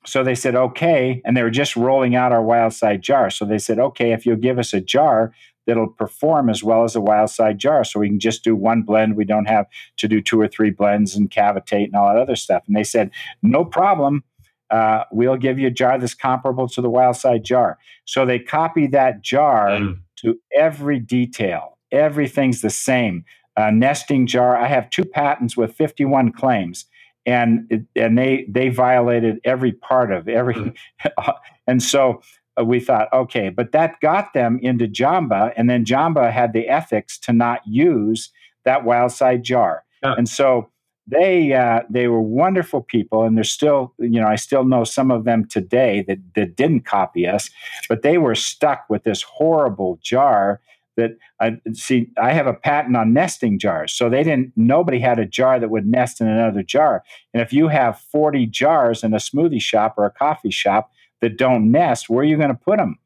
[0.05, 1.21] so they said, okay.
[1.25, 3.29] And they were just rolling out our wild side jar.
[3.29, 5.33] So they said, okay, if you'll give us a jar
[5.67, 8.81] that'll perform as well as a wild side jar, so we can just do one
[8.81, 9.15] blend.
[9.15, 12.35] We don't have to do two or three blends and cavitate and all that other
[12.35, 12.63] stuff.
[12.67, 13.11] And they said,
[13.43, 14.23] no problem.
[14.71, 17.77] Uh, we'll give you a jar that's comparable to the wild side jar.
[18.05, 19.99] So they copy that jar mm.
[20.17, 21.77] to every detail.
[21.91, 23.25] Everything's the same.
[23.57, 24.55] Uh, nesting jar.
[24.55, 26.85] I have two patents with 51 claims
[27.25, 30.75] and and they they violated every part of every mm.
[31.67, 32.21] and so
[32.59, 36.67] uh, we thought okay but that got them into jamba and then jamba had the
[36.67, 38.31] ethics to not use
[38.65, 40.15] that wild side jar yeah.
[40.17, 40.69] and so
[41.07, 45.11] they uh, they were wonderful people and they're still you know i still know some
[45.11, 47.49] of them today that that didn't copy us
[47.89, 50.59] but they were stuck with this horrible jar
[50.97, 53.93] that I see I have a patent on nesting jars.
[53.93, 57.03] So they didn't nobody had a jar that would nest in another jar.
[57.33, 61.37] And if you have 40 jars in a smoothie shop or a coffee shop that
[61.37, 62.97] don't nest, where are you going to put them?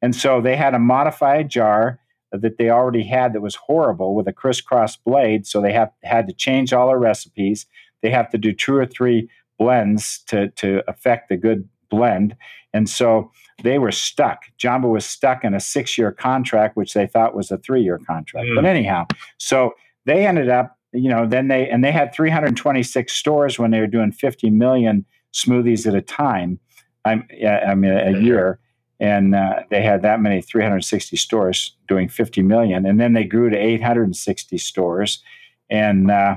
[0.00, 4.14] And so they had to modify a jar that they already had that was horrible
[4.14, 5.46] with a crisscross blade.
[5.46, 7.66] So they have had to change all their recipes.
[8.02, 9.28] They have to do two or three
[9.58, 12.36] blends to to affect the good blend.
[12.74, 13.30] And so
[13.62, 14.42] they were stuck.
[14.58, 17.98] Jamba was stuck in a six year contract, which they thought was a three year
[18.06, 18.48] contract.
[18.48, 18.56] Mm.
[18.56, 19.06] But anyhow,
[19.38, 19.72] so
[20.04, 23.86] they ended up, you know, then they, and they had 326 stores when they were
[23.86, 26.58] doing 50 million smoothies at a time.
[27.04, 28.58] I'm, I mean, a year.
[29.00, 32.86] And uh, they had that many 360 stores doing 50 million.
[32.86, 35.22] And then they grew to 860 stores.
[35.68, 36.36] And, uh,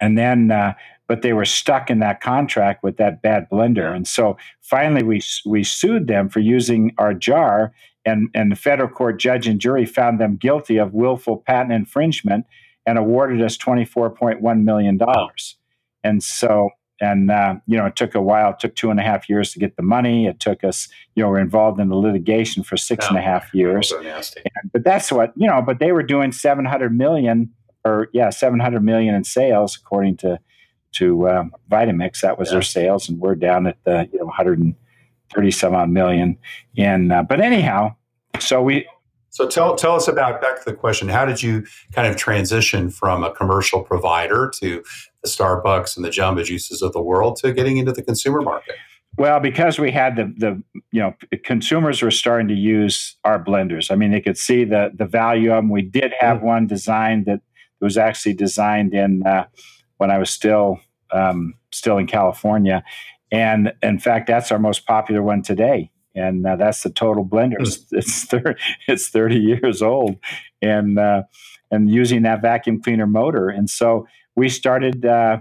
[0.00, 0.74] and then uh,
[1.10, 3.92] but they were stuck in that contract with that bad blender.
[3.92, 7.72] And so finally we we sued them for using our jar
[8.04, 12.46] and and the federal court judge and jury found them guilty of willful patent infringement
[12.86, 15.56] and awarded us 24.1 million dollars.
[16.04, 19.02] And so and uh, you know it took a while it took two and a
[19.02, 20.86] half years to get the money it took us
[21.16, 24.42] you know we're involved in the litigation for six and a half years so nasty.
[24.44, 27.52] And, but that's what you know but they were doing 700 million
[27.84, 30.38] or yeah 700 million in sales according to
[30.92, 32.20] to um, Vitamix.
[32.20, 32.54] That was yeah.
[32.54, 36.38] their sales, and we're down at the you know 130 some odd million.
[36.76, 37.94] And uh, but anyhow,
[38.38, 38.86] so we.
[39.32, 41.08] So tell tell us about back to the question.
[41.08, 44.82] How did you kind of transition from a commercial provider to
[45.22, 48.74] the Starbucks and the Jamba Juices of the world to getting into the consumer market?
[49.16, 50.62] Well, because we had the the
[50.92, 51.14] you know
[51.44, 53.90] consumers were starting to use our blenders.
[53.90, 55.70] I mean, they could see the the value of them.
[55.70, 56.46] We did have mm-hmm.
[56.46, 57.40] one designed that
[57.80, 59.46] was actually designed in uh,
[60.00, 60.80] when I was still
[61.12, 62.82] um, still in California,
[63.30, 65.90] and in fact, that's our most popular one today.
[66.14, 67.56] And uh, that's the total blender.
[67.60, 67.98] It's hmm.
[67.98, 70.16] it's, 30, it's thirty years old,
[70.62, 71.22] and uh,
[71.70, 73.48] and using that vacuum cleaner motor.
[73.48, 75.38] And so we started uh,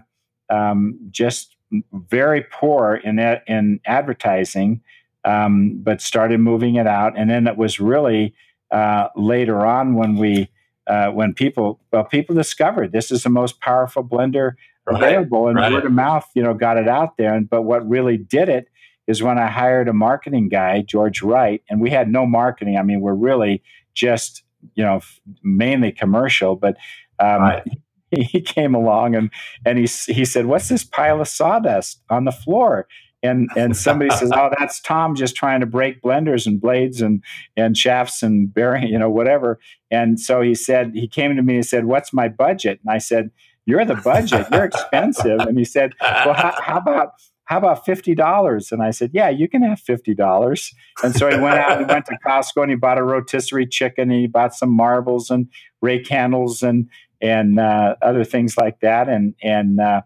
[0.50, 1.56] um, just
[1.92, 4.82] very poor in that, in advertising,
[5.26, 7.18] um, but started moving it out.
[7.18, 8.34] And then it was really
[8.72, 10.50] uh, later on when we
[10.90, 14.54] uh, when people well people discovered this is the most powerful blender
[14.86, 15.72] right, available and right.
[15.72, 18.68] word of mouth you know got it out there and but what really did it
[19.08, 22.82] is when i hired a marketing guy george wright and we had no marketing i
[22.82, 23.62] mean we're really
[23.94, 25.00] just you know
[25.44, 26.76] mainly commercial but
[27.20, 27.64] um, right.
[28.12, 29.30] he came along and
[29.66, 32.88] and he he said what's this pile of sawdust on the floor
[33.22, 37.24] and and somebody says, "Oh, that's Tom just trying to break blenders and blades and
[37.58, 39.60] and shafts and bearing, you know, whatever."
[39.92, 42.98] And so he said, he came to me and said, "What's my budget?" And I
[43.00, 43.32] said,
[43.66, 44.48] "You're the budget.
[44.52, 47.14] You're expensive." And he said, "Well, how, how about?"
[47.46, 48.72] How about fifty dollars?
[48.72, 50.72] And I said, "Yeah, you can have fifty dollars."
[51.04, 54.12] And so he went out and went to Costco and he bought a rotisserie chicken
[54.12, 55.48] and he bought some marbles and
[55.82, 56.88] rake handles and
[57.22, 59.10] and uh, other things like that.
[59.10, 60.02] And and uh,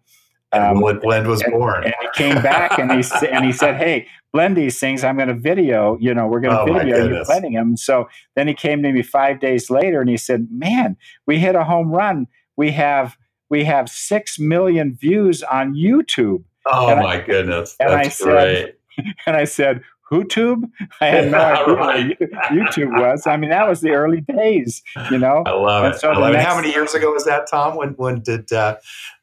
[0.53, 1.83] um, what blend was and, born.
[1.83, 5.03] And he came back and he and he said, "Hey, blend these things.
[5.03, 5.97] I'm going to video.
[5.99, 8.91] You know, we're going to oh, video you blending them." So then he came to
[8.91, 12.27] me five days later and he said, "Man, we hit a home run.
[12.55, 13.17] We have
[13.49, 18.09] we have six million views on YouTube." Oh and my I, goodness, and That's I
[18.09, 18.75] said, great.
[19.25, 19.81] And I said,
[20.13, 20.69] YouTube?
[21.01, 21.37] I had no
[21.89, 23.25] idea what YouTube was.
[23.25, 25.43] I mean, that was the early days, you know.
[25.45, 25.99] I love and it.
[25.99, 26.47] So I love next, it.
[26.47, 27.75] How many years ago was that, Tom?
[27.75, 28.77] When when did uh,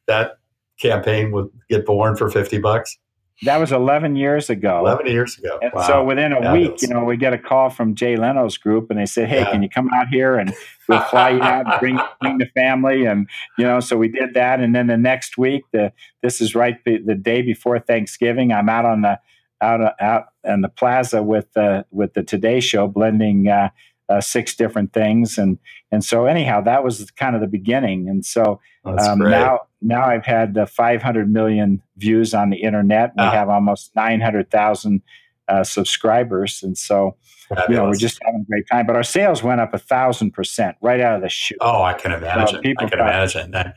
[0.07, 0.39] that
[0.81, 2.99] campaign would get born for 50 bucks?
[3.43, 4.81] That was 11 years ago.
[4.81, 5.59] 11 years ago.
[5.73, 5.87] Wow.
[5.87, 8.99] so within a week, you know, we get a call from Jay Leno's group and
[8.99, 9.51] they said, Hey, yeah.
[9.51, 10.53] can you come out here and
[10.89, 13.07] we'll fly you out and bring, bring the family?
[13.07, 13.27] And,
[13.57, 14.61] you know, so we did that.
[14.61, 15.91] And then the next week, the,
[16.23, 19.19] this is right the, the day before Thanksgiving, I'm out on the,
[19.63, 23.71] out, out in the plaza with, uh, with the Today Show blending, uh,
[24.11, 25.59] uh, six different things, and
[25.93, 28.09] and so anyhow, that was kind of the beginning.
[28.09, 33.13] And so um, now now I've had uh, 500 million views on the internet.
[33.17, 33.31] We ah.
[33.31, 35.01] have almost 900,000
[35.49, 37.17] uh, subscribers, and so
[37.49, 37.69] Fabulous.
[37.69, 38.87] you know we're just having a great time.
[38.87, 41.59] But our sales went up a thousand percent right out of the chute.
[41.61, 42.57] Oh, I can imagine.
[42.57, 43.77] So people I can imagine that.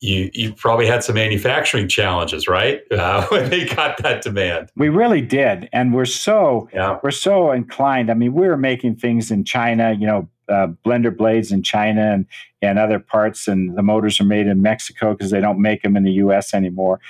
[0.00, 2.82] You you probably had some manufacturing challenges, right?
[2.96, 6.98] Uh, when they got that demand, we really did, and we're so yeah.
[7.02, 8.10] we're so inclined.
[8.10, 12.12] I mean, we were making things in China, you know, uh, blender blades in China
[12.12, 12.26] and
[12.62, 15.96] and other parts, and the motors are made in Mexico because they don't make them
[15.96, 16.54] in the U.S.
[16.54, 17.00] anymore.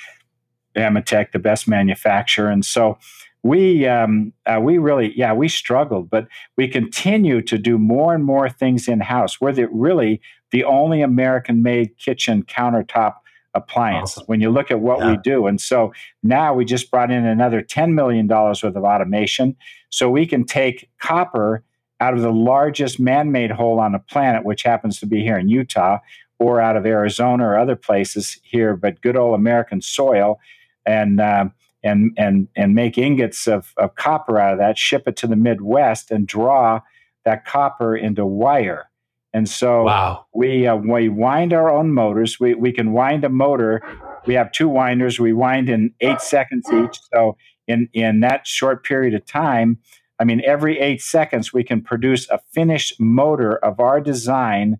[0.76, 2.98] Ametek, the best manufacturer, and so
[3.46, 6.26] we um, uh, we really yeah we struggled, but
[6.56, 9.40] we continue to do more and more things in house.
[9.40, 10.20] We're the, really
[10.50, 13.14] the only American-made kitchen countertop
[13.56, 14.26] appliance awesome.
[14.26, 15.10] when you look at what yeah.
[15.10, 15.46] we do.
[15.46, 15.92] And so
[16.22, 19.56] now we just brought in another $10 million worth of automation.
[19.88, 21.64] So we can take copper
[22.00, 25.38] out of the largest man made hole on the planet, which happens to be here
[25.38, 25.98] in Utah,
[26.38, 30.38] or out of Arizona or other places here, but good old American soil.
[30.84, 31.46] And uh,
[31.86, 35.36] and and and make ingots of, of copper out of that, ship it to the
[35.36, 36.80] Midwest, and draw
[37.24, 38.90] that copper into wire.
[39.32, 40.26] And so wow.
[40.34, 42.40] we uh, we wind our own motors.
[42.40, 43.82] We we can wind a motor.
[44.26, 45.20] We have two winders.
[45.20, 46.98] We wind in eight seconds each.
[47.12, 49.78] So in in that short period of time,
[50.18, 54.78] I mean, every eight seconds we can produce a finished motor of our design,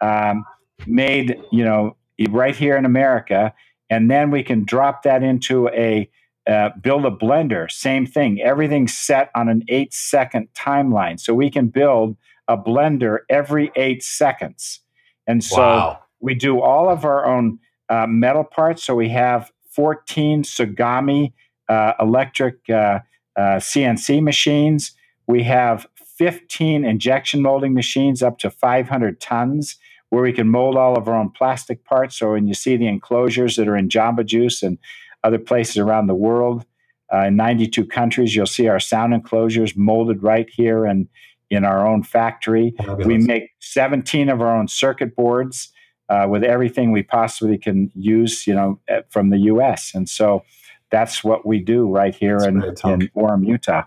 [0.00, 0.44] um,
[0.86, 1.96] made you know
[2.30, 3.52] right here in America,
[3.90, 6.08] and then we can drop that into a
[6.48, 8.40] uh, build a blender, same thing.
[8.40, 11.20] Everything's set on an eight second timeline.
[11.20, 12.16] So we can build
[12.48, 14.80] a blender every eight seconds.
[15.26, 15.98] And so wow.
[16.20, 17.58] we do all of our own
[17.90, 18.82] uh, metal parts.
[18.82, 21.32] So we have 14 Tsugami
[21.68, 24.92] uh, electric CNC uh, uh, machines.
[25.26, 25.86] We have
[26.16, 29.76] 15 injection molding machines up to 500 tons
[30.10, 32.18] where we can mold all of our own plastic parts.
[32.18, 34.78] So when you see the enclosures that are in Jamba Juice and
[35.24, 36.64] other places around the world.
[37.12, 41.08] Uh, in 92 countries, you'll see our sound enclosures molded right here and
[41.50, 42.74] in our own factory.
[42.98, 45.72] We make 17 of our own circuit boards
[46.08, 49.92] uh, with everything we possibly can use, you know, from the U.S.
[49.94, 50.44] And so
[50.90, 53.84] that's what we do right here in, in Orem, Utah.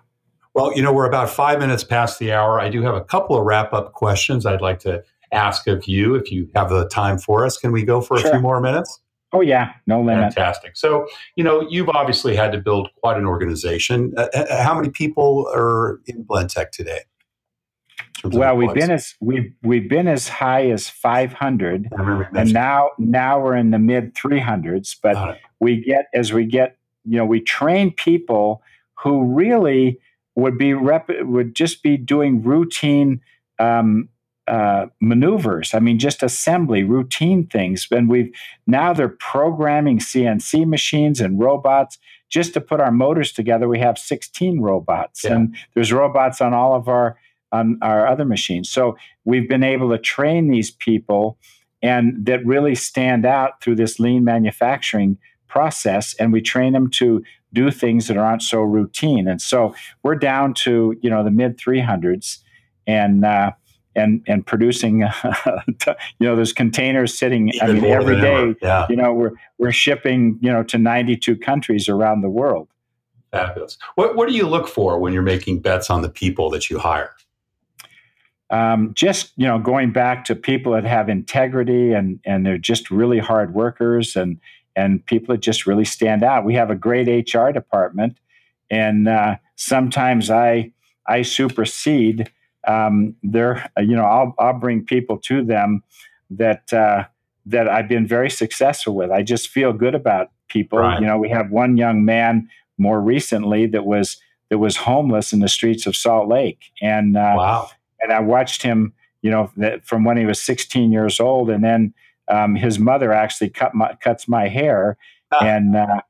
[0.53, 2.59] Well, you know, we're about five minutes past the hour.
[2.59, 6.15] I do have a couple of wrap up questions I'd like to ask of you
[6.15, 7.57] if you have the time for us.
[7.57, 8.99] Can we go for a few more minutes?
[9.33, 10.33] Oh yeah, no limit.
[10.33, 10.75] Fantastic.
[10.75, 14.13] So you know you've obviously had to build quite an organization.
[14.17, 17.01] Uh, uh how many people are in Blendtec today?
[18.23, 21.89] Well, we've been as we've we've been as high as 500,
[22.35, 24.95] and now now we're in the mid 300s.
[25.01, 28.61] But we get as we get, you know, we train people
[29.03, 29.99] who really
[30.35, 33.21] would be rep, would just be doing routine
[33.59, 34.09] um,
[34.51, 35.73] uh, maneuvers.
[35.73, 37.87] I mean, just assembly, routine things.
[37.89, 38.33] And we've
[38.67, 41.97] now they're programming CNC machines and robots
[42.27, 43.69] just to put our motors together.
[43.69, 45.35] We have 16 robots, yeah.
[45.35, 47.17] and there's robots on all of our
[47.53, 48.69] on our other machines.
[48.69, 51.37] So we've been able to train these people,
[51.81, 56.13] and that really stand out through this lean manufacturing process.
[56.15, 57.23] And we train them to
[57.53, 59.29] do things that aren't so routine.
[59.29, 59.73] And so
[60.03, 62.39] we're down to you know the mid 300s,
[62.85, 63.51] and uh,
[63.95, 64.99] and and producing
[65.67, 68.85] you know there's containers sitting Even i mean every day yeah.
[68.89, 72.67] you know we're we're shipping you know to 92 countries around the world.
[73.31, 73.77] Fabulous.
[73.95, 76.79] What what do you look for when you're making bets on the people that you
[76.79, 77.15] hire?
[78.49, 82.91] Um, just you know going back to people that have integrity and and they're just
[82.91, 84.39] really hard workers and
[84.75, 86.43] and people that just really stand out.
[86.43, 88.17] We have a great hr department
[88.71, 90.71] and uh, sometimes i
[91.07, 92.31] i supersede
[92.67, 95.83] um, they're you know I'll I'll bring people to them
[96.29, 97.05] that uh,
[97.45, 99.11] that I've been very successful with.
[99.11, 100.79] I just feel good about people.
[100.79, 100.99] Right.
[100.99, 104.17] You know, we have one young man more recently that was
[104.49, 107.69] that was homeless in the streets of Salt Lake, and uh, wow.
[108.01, 108.93] and I watched him.
[109.21, 111.93] You know, that from when he was 16 years old, and then
[112.27, 114.97] um, his mother actually cut my cuts my hair,
[115.31, 115.45] ah.
[115.45, 116.01] and uh,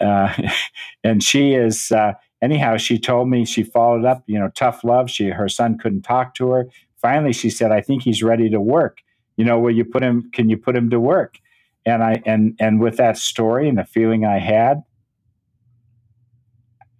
[0.00, 0.34] uh,
[1.04, 2.14] and she is uh,
[2.44, 5.10] anyhow, she told me she followed up, you know, tough love.
[5.10, 6.68] She her son couldn't talk to her.
[7.00, 8.98] Finally, she said, "I think he's ready to work."
[9.36, 10.30] You know, will you put him?
[10.32, 11.38] Can you put him to work?
[11.86, 14.82] And I and and with that story and the feeling I had,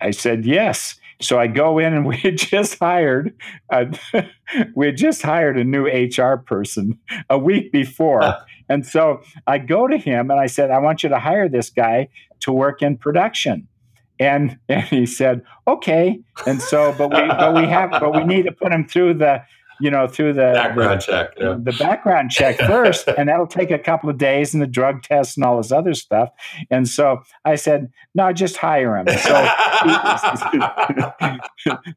[0.00, 0.96] I said yes.
[1.20, 3.34] So I go in and we had just hired,
[3.70, 3.86] a,
[4.74, 6.98] we had just hired a new HR person
[7.30, 8.36] a week before.
[8.68, 11.70] and so I go to him and I said, I want you to hire this
[11.70, 12.08] guy
[12.40, 13.68] to work in production.
[14.18, 16.20] And, and he said, okay.
[16.46, 19.42] And so, but we, but we have, but we need to put him through the,
[19.80, 21.56] you know, through the background the, check, yeah.
[21.60, 25.36] the background check first, and that'll take a couple of days and the drug test
[25.36, 26.30] and all this other stuff.
[26.70, 29.08] And so I said, no, just hire him.
[29.08, 29.48] So,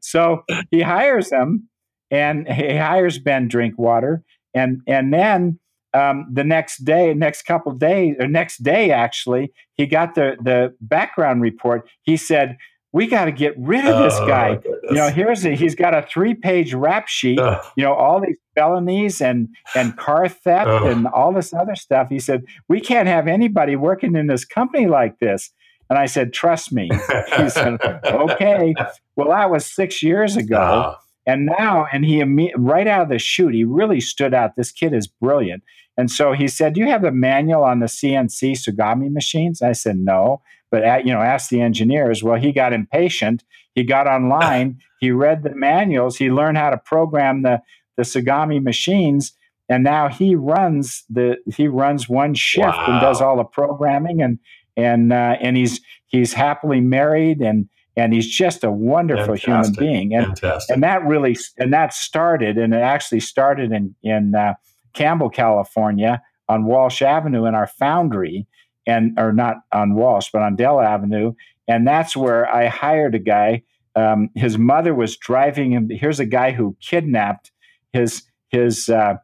[0.00, 1.68] so he hires him,
[2.10, 4.22] and he hires Ben Drinkwater,
[4.54, 5.58] and and then
[5.94, 10.74] um, the next day, next couple days, or next day actually, he got the the
[10.80, 11.88] background report.
[12.02, 12.56] He said,
[12.92, 14.58] "We got to get rid of this Oh, guy."
[14.90, 17.38] You know, here's a, he's got a three page rap sheet.
[17.38, 17.64] Ugh.
[17.76, 20.86] You know, all these felonies and and car theft Ugh.
[20.86, 22.08] and all this other stuff.
[22.08, 25.50] He said, "We can't have anybody working in this company like this."
[25.90, 26.90] And I said, "Trust me."
[27.38, 28.74] He said, "Okay."
[29.16, 30.58] Well, that was six years ago.
[30.60, 30.98] Ah,
[31.28, 32.24] And now, and he
[32.56, 34.56] right out of the chute, he really stood out.
[34.56, 35.62] This kid is brilliant.
[35.98, 39.72] And so he said, "Do you have the manual on the CNC Tsugami machines?" I
[39.72, 40.40] said, "No."
[40.70, 42.22] But at, you know, ask the engineers.
[42.22, 43.44] Well, he got impatient.
[43.74, 44.78] He got online.
[45.00, 46.16] he read the manuals.
[46.16, 47.60] He learned how to program the
[47.98, 49.34] the Tsugami machines,
[49.68, 54.38] and now he runs the he runs one shift and does all the programming and
[54.78, 57.68] and uh, and he's he's happily married and
[57.98, 60.14] and he's just a wonderful human being.
[60.14, 60.72] And fantastic.
[60.74, 64.54] and that really and that started and it actually started in in uh,
[64.94, 68.46] Campbell, California, on Walsh Avenue in our foundry,
[68.86, 71.34] and or not on Walsh, but on Dell Avenue,
[71.66, 73.62] and that's where I hired a guy.
[73.96, 75.90] Um, his mother was driving him.
[75.90, 77.50] Here's a guy who kidnapped
[77.92, 78.88] his his.
[78.88, 79.16] Uh,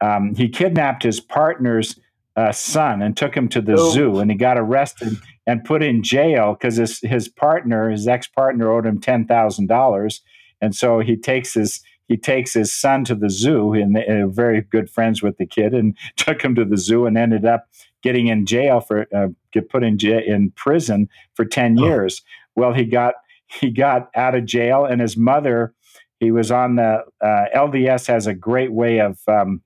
[0.00, 1.98] um, he kidnapped his partner's
[2.36, 3.90] uh, son and took him to the Oh.
[3.90, 5.16] zoo, and he got arrested
[5.48, 9.66] and put in jail because his his partner, his ex partner, owed him ten thousand
[9.66, 10.20] dollars,
[10.60, 14.60] and so he takes his he takes his son to the zoo, and they're very
[14.62, 17.66] good friends with the kid, and took him to the zoo, and ended up
[18.02, 21.84] getting in jail for uh, get put in j- in prison for ten Oh.
[21.86, 22.22] years.
[22.54, 23.14] Well, he got
[23.46, 25.72] he got out of jail, and his mother.
[26.20, 29.62] He was on the uh, LDS has a great way of um,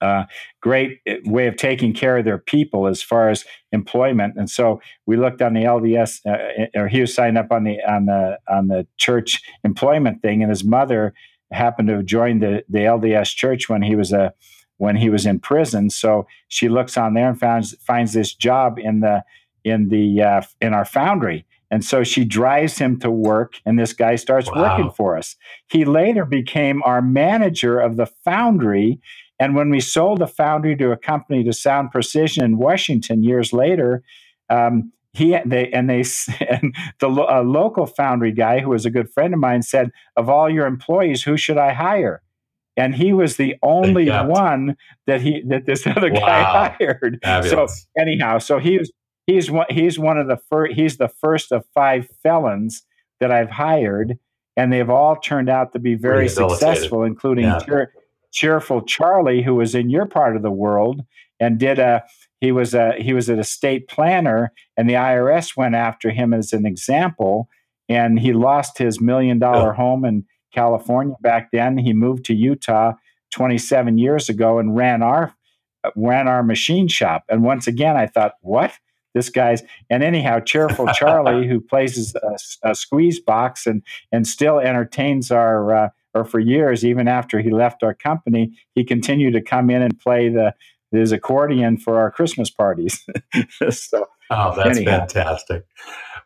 [0.00, 0.24] uh,
[0.60, 4.34] great way of taking care of their people as far as employment.
[4.36, 7.78] And so we looked on the LDS, uh, or he was signed up on the
[7.90, 11.14] on the on the church employment thing, and his mother
[11.52, 14.32] happened to have joined the the LDS church when he was a
[14.76, 15.90] when he was in prison.
[15.90, 19.24] So she looks on there and finds finds this job in the
[19.64, 21.44] in the uh, in our foundry.
[21.70, 24.62] And so she drives him to work, and this guy starts Wow.
[24.62, 25.36] working for us.
[25.68, 29.00] He later became our manager of the foundry.
[29.40, 33.52] And when we sold the foundry to a company to Sound Precision in Washington years
[33.52, 34.02] later,
[34.50, 36.04] um, he they and they
[36.48, 40.50] and the local foundry guy who was a good friend of mine said, "Of all
[40.50, 42.22] your employees, who should I hire?"
[42.76, 46.20] And he was the only one that he that this other Wow.
[46.26, 47.18] guy hired.
[47.22, 47.86] Fabulous.
[47.98, 48.92] Anyhow, so he was
[49.26, 52.84] he's one he's one of the first he's the first of five felons
[53.20, 54.18] that I've hired,
[54.56, 57.58] and they've all turned out to be very successful, including Yeah.
[57.66, 57.92] cheer,
[58.32, 61.02] cheerful Charlie, who was in your part of the world
[61.40, 62.04] and did a
[62.40, 66.52] he was a he was an estate planner, and the IRS went after him as
[66.52, 67.48] an example,
[67.88, 70.24] and he lost his million dollar home in
[70.54, 71.78] California back then.
[71.78, 72.92] He moved to Utah
[73.32, 75.34] 27 years ago and ran our
[75.96, 77.24] ran our machine shop.
[77.28, 78.72] And once again, I thought, what?
[79.14, 83.82] This guy's and anyhow, cheerful Charlie, who plays a, a squeeze box and
[84.12, 85.88] and still entertains our uh,
[86.18, 89.98] or for years, even after he left our company, he continued to come in and
[89.98, 90.54] play the
[90.90, 93.04] his accordion for our Christmas parties.
[93.70, 94.98] so Oh, that's Anyhow.
[95.00, 95.64] fantastic.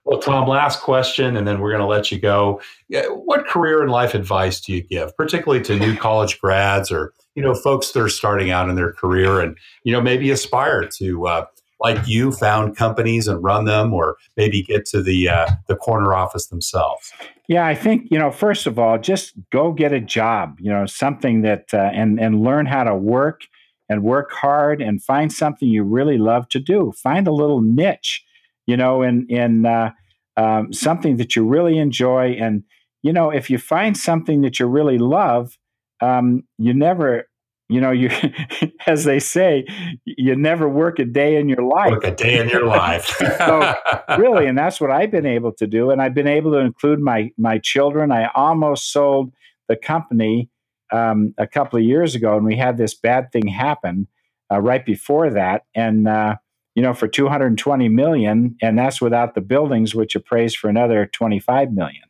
[0.05, 2.61] Well, Tom, last question, and then we're going to let you go.
[2.91, 7.43] What career and life advice do you give, particularly to new college grads or you
[7.43, 11.27] know folks that are starting out in their career and you know maybe aspire to,
[11.29, 11.47] uh,
[11.83, 16.15] like you, found companies and run them, or maybe get to the uh, the corner
[16.15, 17.13] office themselves?
[17.49, 18.31] Yeah, I think you know.
[18.31, 20.59] First of all, just go get a job.
[20.61, 23.43] You know, something that uh, and and learn how to work
[23.89, 26.93] and work hard and find something you really love to do.
[27.03, 28.25] Find a little niche,
[28.67, 29.91] you know, in in uh,
[30.37, 32.37] um, something that you really enjoy.
[32.41, 32.65] And
[33.03, 35.59] you know, if you find something that you really love,
[36.01, 37.29] um, you never,
[37.73, 38.11] you know, you
[38.87, 39.65] as they say,
[40.05, 41.93] you never work a day in your life.
[41.93, 43.21] Look, a day in your life.
[43.43, 43.75] So,
[44.19, 47.01] really and that's what i've been able to do and i've been able to include
[47.01, 48.13] my my children.
[48.13, 49.33] I almost sold
[49.69, 50.49] the company
[50.93, 54.07] um, a couple of years ago and we had this bad thing happen
[54.53, 56.37] uh, right before that and uh,
[56.75, 61.73] you know for 220 million and that's without the buildings which appraised for another 25
[61.73, 62.05] million.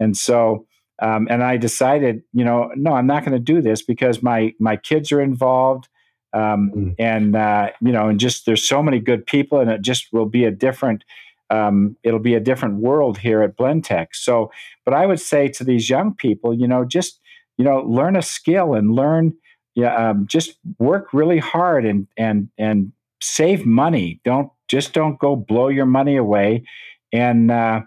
[0.00, 0.66] And so
[1.00, 4.52] um, and i decided you know no i'm not going to do this because my
[4.58, 5.88] my kids are involved
[6.32, 6.94] um, Mm.
[6.98, 10.26] and uh, you know and just there's so many good people and it just will
[10.26, 11.04] be a different
[11.50, 14.50] um, it'll be a different world here at Blendtec so
[14.84, 17.20] but i would say to these young people you know just
[17.56, 19.32] you know, learn a skill and learn,
[19.74, 24.20] yeah, um, just work really hard and and and save money.
[24.24, 26.64] Don't just don't go blow your money away,
[27.12, 27.82] and uh,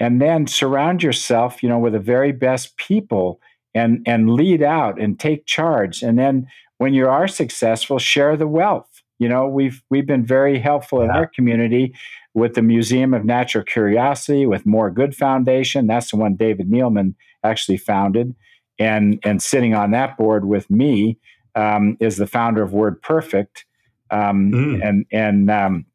[0.00, 3.40] and then surround yourself, you know, with the very best people
[3.74, 6.02] and and lead out and take charge.
[6.02, 6.46] And then
[6.78, 9.02] when you are successful, share the wealth.
[9.18, 11.06] You know, we've we've been very helpful yeah.
[11.06, 11.94] in our community
[12.34, 15.86] with the Museum of Natural Curiosity, with More Good Foundation.
[15.86, 18.34] That's the one David Neeleman actually founded,
[18.78, 21.18] and and sitting on that board with me
[21.56, 23.64] um, is the founder of Word Perfect,
[24.10, 24.88] um, mm.
[24.88, 25.86] and and um,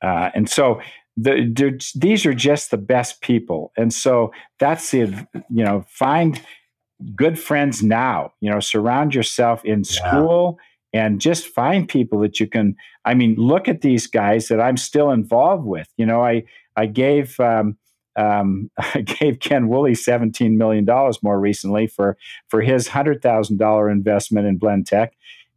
[0.00, 0.80] uh, and so
[1.22, 6.40] the, these are just the best people, and so that's the you know find
[7.14, 8.32] good friends now.
[8.40, 10.56] You know, surround yourself in school.
[10.58, 12.74] Yeah and just find people that you can
[13.04, 16.42] i mean look at these guys that i'm still involved with you know i
[16.74, 17.76] i gave um,
[18.16, 20.86] um, I gave Ken Woolley $17 million
[21.22, 22.16] more recently for,
[22.48, 25.10] for his $100,000 investment in Blendtec.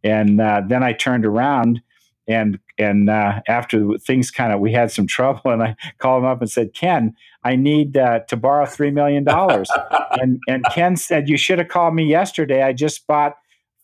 [0.03, 1.81] And uh, then I turned around
[2.27, 6.29] and and uh, after things kind of we had some trouble and I called him
[6.29, 9.69] up and said Ken I need uh, to borrow three million dollars
[10.11, 13.35] and and Ken said you should have called me yesterday I just bought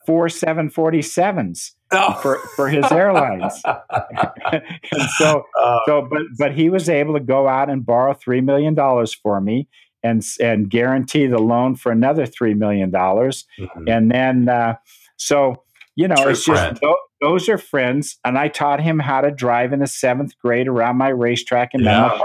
[0.10, 2.14] four 747s oh.
[2.14, 3.62] for, for his airlines.
[3.66, 8.44] and so, uh, so, but, but he was able to go out and borrow $3
[8.44, 8.76] million
[9.22, 9.68] for me
[10.02, 12.92] and, and guarantee the loan for another $3 million.
[12.92, 13.88] Mm-hmm.
[13.88, 14.78] And then, uh,
[15.18, 15.64] so,
[16.00, 16.80] you know, True it's just
[17.20, 18.20] those, are friends.
[18.24, 21.82] And I taught him how to drive in the seventh grade around my racetrack in
[21.82, 22.08] yeah.
[22.08, 22.24] Menlo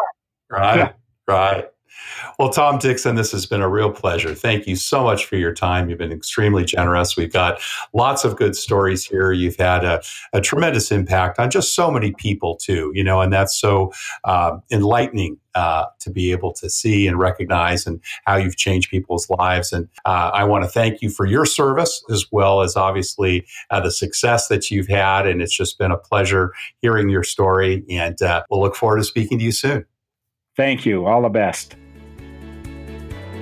[0.48, 0.76] Right.
[0.76, 0.92] Yeah.
[1.26, 1.64] Right.
[2.38, 4.34] Well, Tom Dickson, this has been a real pleasure.
[4.34, 5.88] Thank you so much for your time.
[5.88, 7.16] You've been extremely generous.
[7.16, 7.60] We've got
[7.92, 9.32] lots of good stories here.
[9.32, 10.02] You've had a,
[10.32, 13.92] a tremendous impact on just so many people, too, you know, and that's so
[14.24, 19.30] uh, enlightening uh, to be able to see and recognize and how you've changed people's
[19.30, 19.72] lives.
[19.72, 23.80] And uh, I want to thank you for your service as well as obviously uh,
[23.80, 25.26] the success that you've had.
[25.28, 27.84] And it's just been a pleasure hearing your story.
[27.88, 29.84] And uh, we'll look forward to speaking to you soon.
[30.56, 31.06] Thank you.
[31.06, 31.76] All the best.